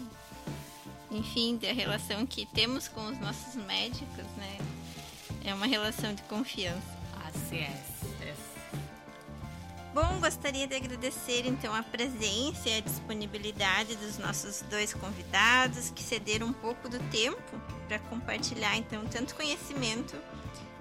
enfim, 1.12 1.58
da 1.58 1.72
relação 1.72 2.26
que 2.26 2.48
temos 2.48 2.88
com 2.88 3.06
os 3.06 3.20
nossos 3.20 3.54
médicos, 3.54 4.26
né? 4.38 4.58
É 5.44 5.54
uma 5.54 5.68
relação 5.68 6.16
de 6.16 6.24
confiança. 6.24 6.98
Assim 7.28 7.60
é. 7.60 7.96
Bom, 9.94 10.20
gostaria 10.20 10.68
de 10.68 10.76
agradecer 10.76 11.46
então 11.46 11.74
a 11.74 11.84
presença 11.84 12.68
e 12.68 12.78
a 12.78 12.80
disponibilidade 12.82 13.96
dos 13.96 14.18
nossos 14.18 14.62
dois 14.64 14.92
convidados 14.92 15.92
que 15.92 16.02
cederam 16.04 16.48
um 16.48 16.54
pouco 16.54 16.90
do 16.90 17.00
tempo 17.12 17.62
para 17.88 18.00
compartilhar 18.00 18.76
então 18.76 19.06
tanto 19.06 19.36
conhecimento 19.36 20.18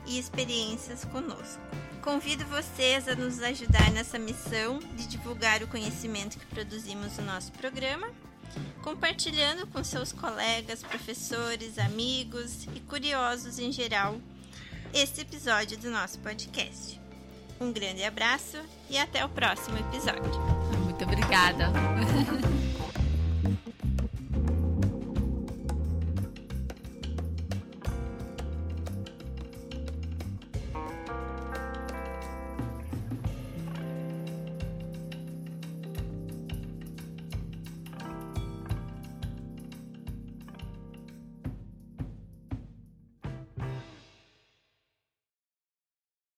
e 0.07 0.19
experiências 0.19 1.05
conosco. 1.05 1.63
Convido 2.03 2.45
vocês 2.47 3.09
a 3.09 3.15
nos 3.15 3.41
ajudar 3.43 3.91
nessa 3.91 4.19
missão 4.19 4.79
de 4.95 5.07
divulgar 5.07 5.63
o 5.63 5.69
conhecimento 5.69 6.39
que 6.39 6.47
produzimos 6.47 7.17
no 7.17 7.25
nosso 7.25 7.51
programa, 7.53 8.11
compartilhando 8.83 9.67
com 9.67 9.83
seus 9.83 10.13
colegas, 10.13 10.83
professores, 10.83 11.79
amigos 11.79 12.69
e 12.75 12.81
curiosos 12.81 13.59
em 13.59 13.73
geral 13.73 14.21
este 14.93 15.23
episódio 15.23 15.77
do 15.79 15.91
nosso 15.91 16.19
podcast. 16.21 17.01
Um 17.61 17.73
grande 17.73 18.05
abraço 18.05 18.59
e 18.91 18.99
até 18.99 19.25
o 19.25 19.29
próximo 19.29 19.79
episódio. 19.79 20.41
Muito 20.85 21.05
obrigada. 21.05 21.73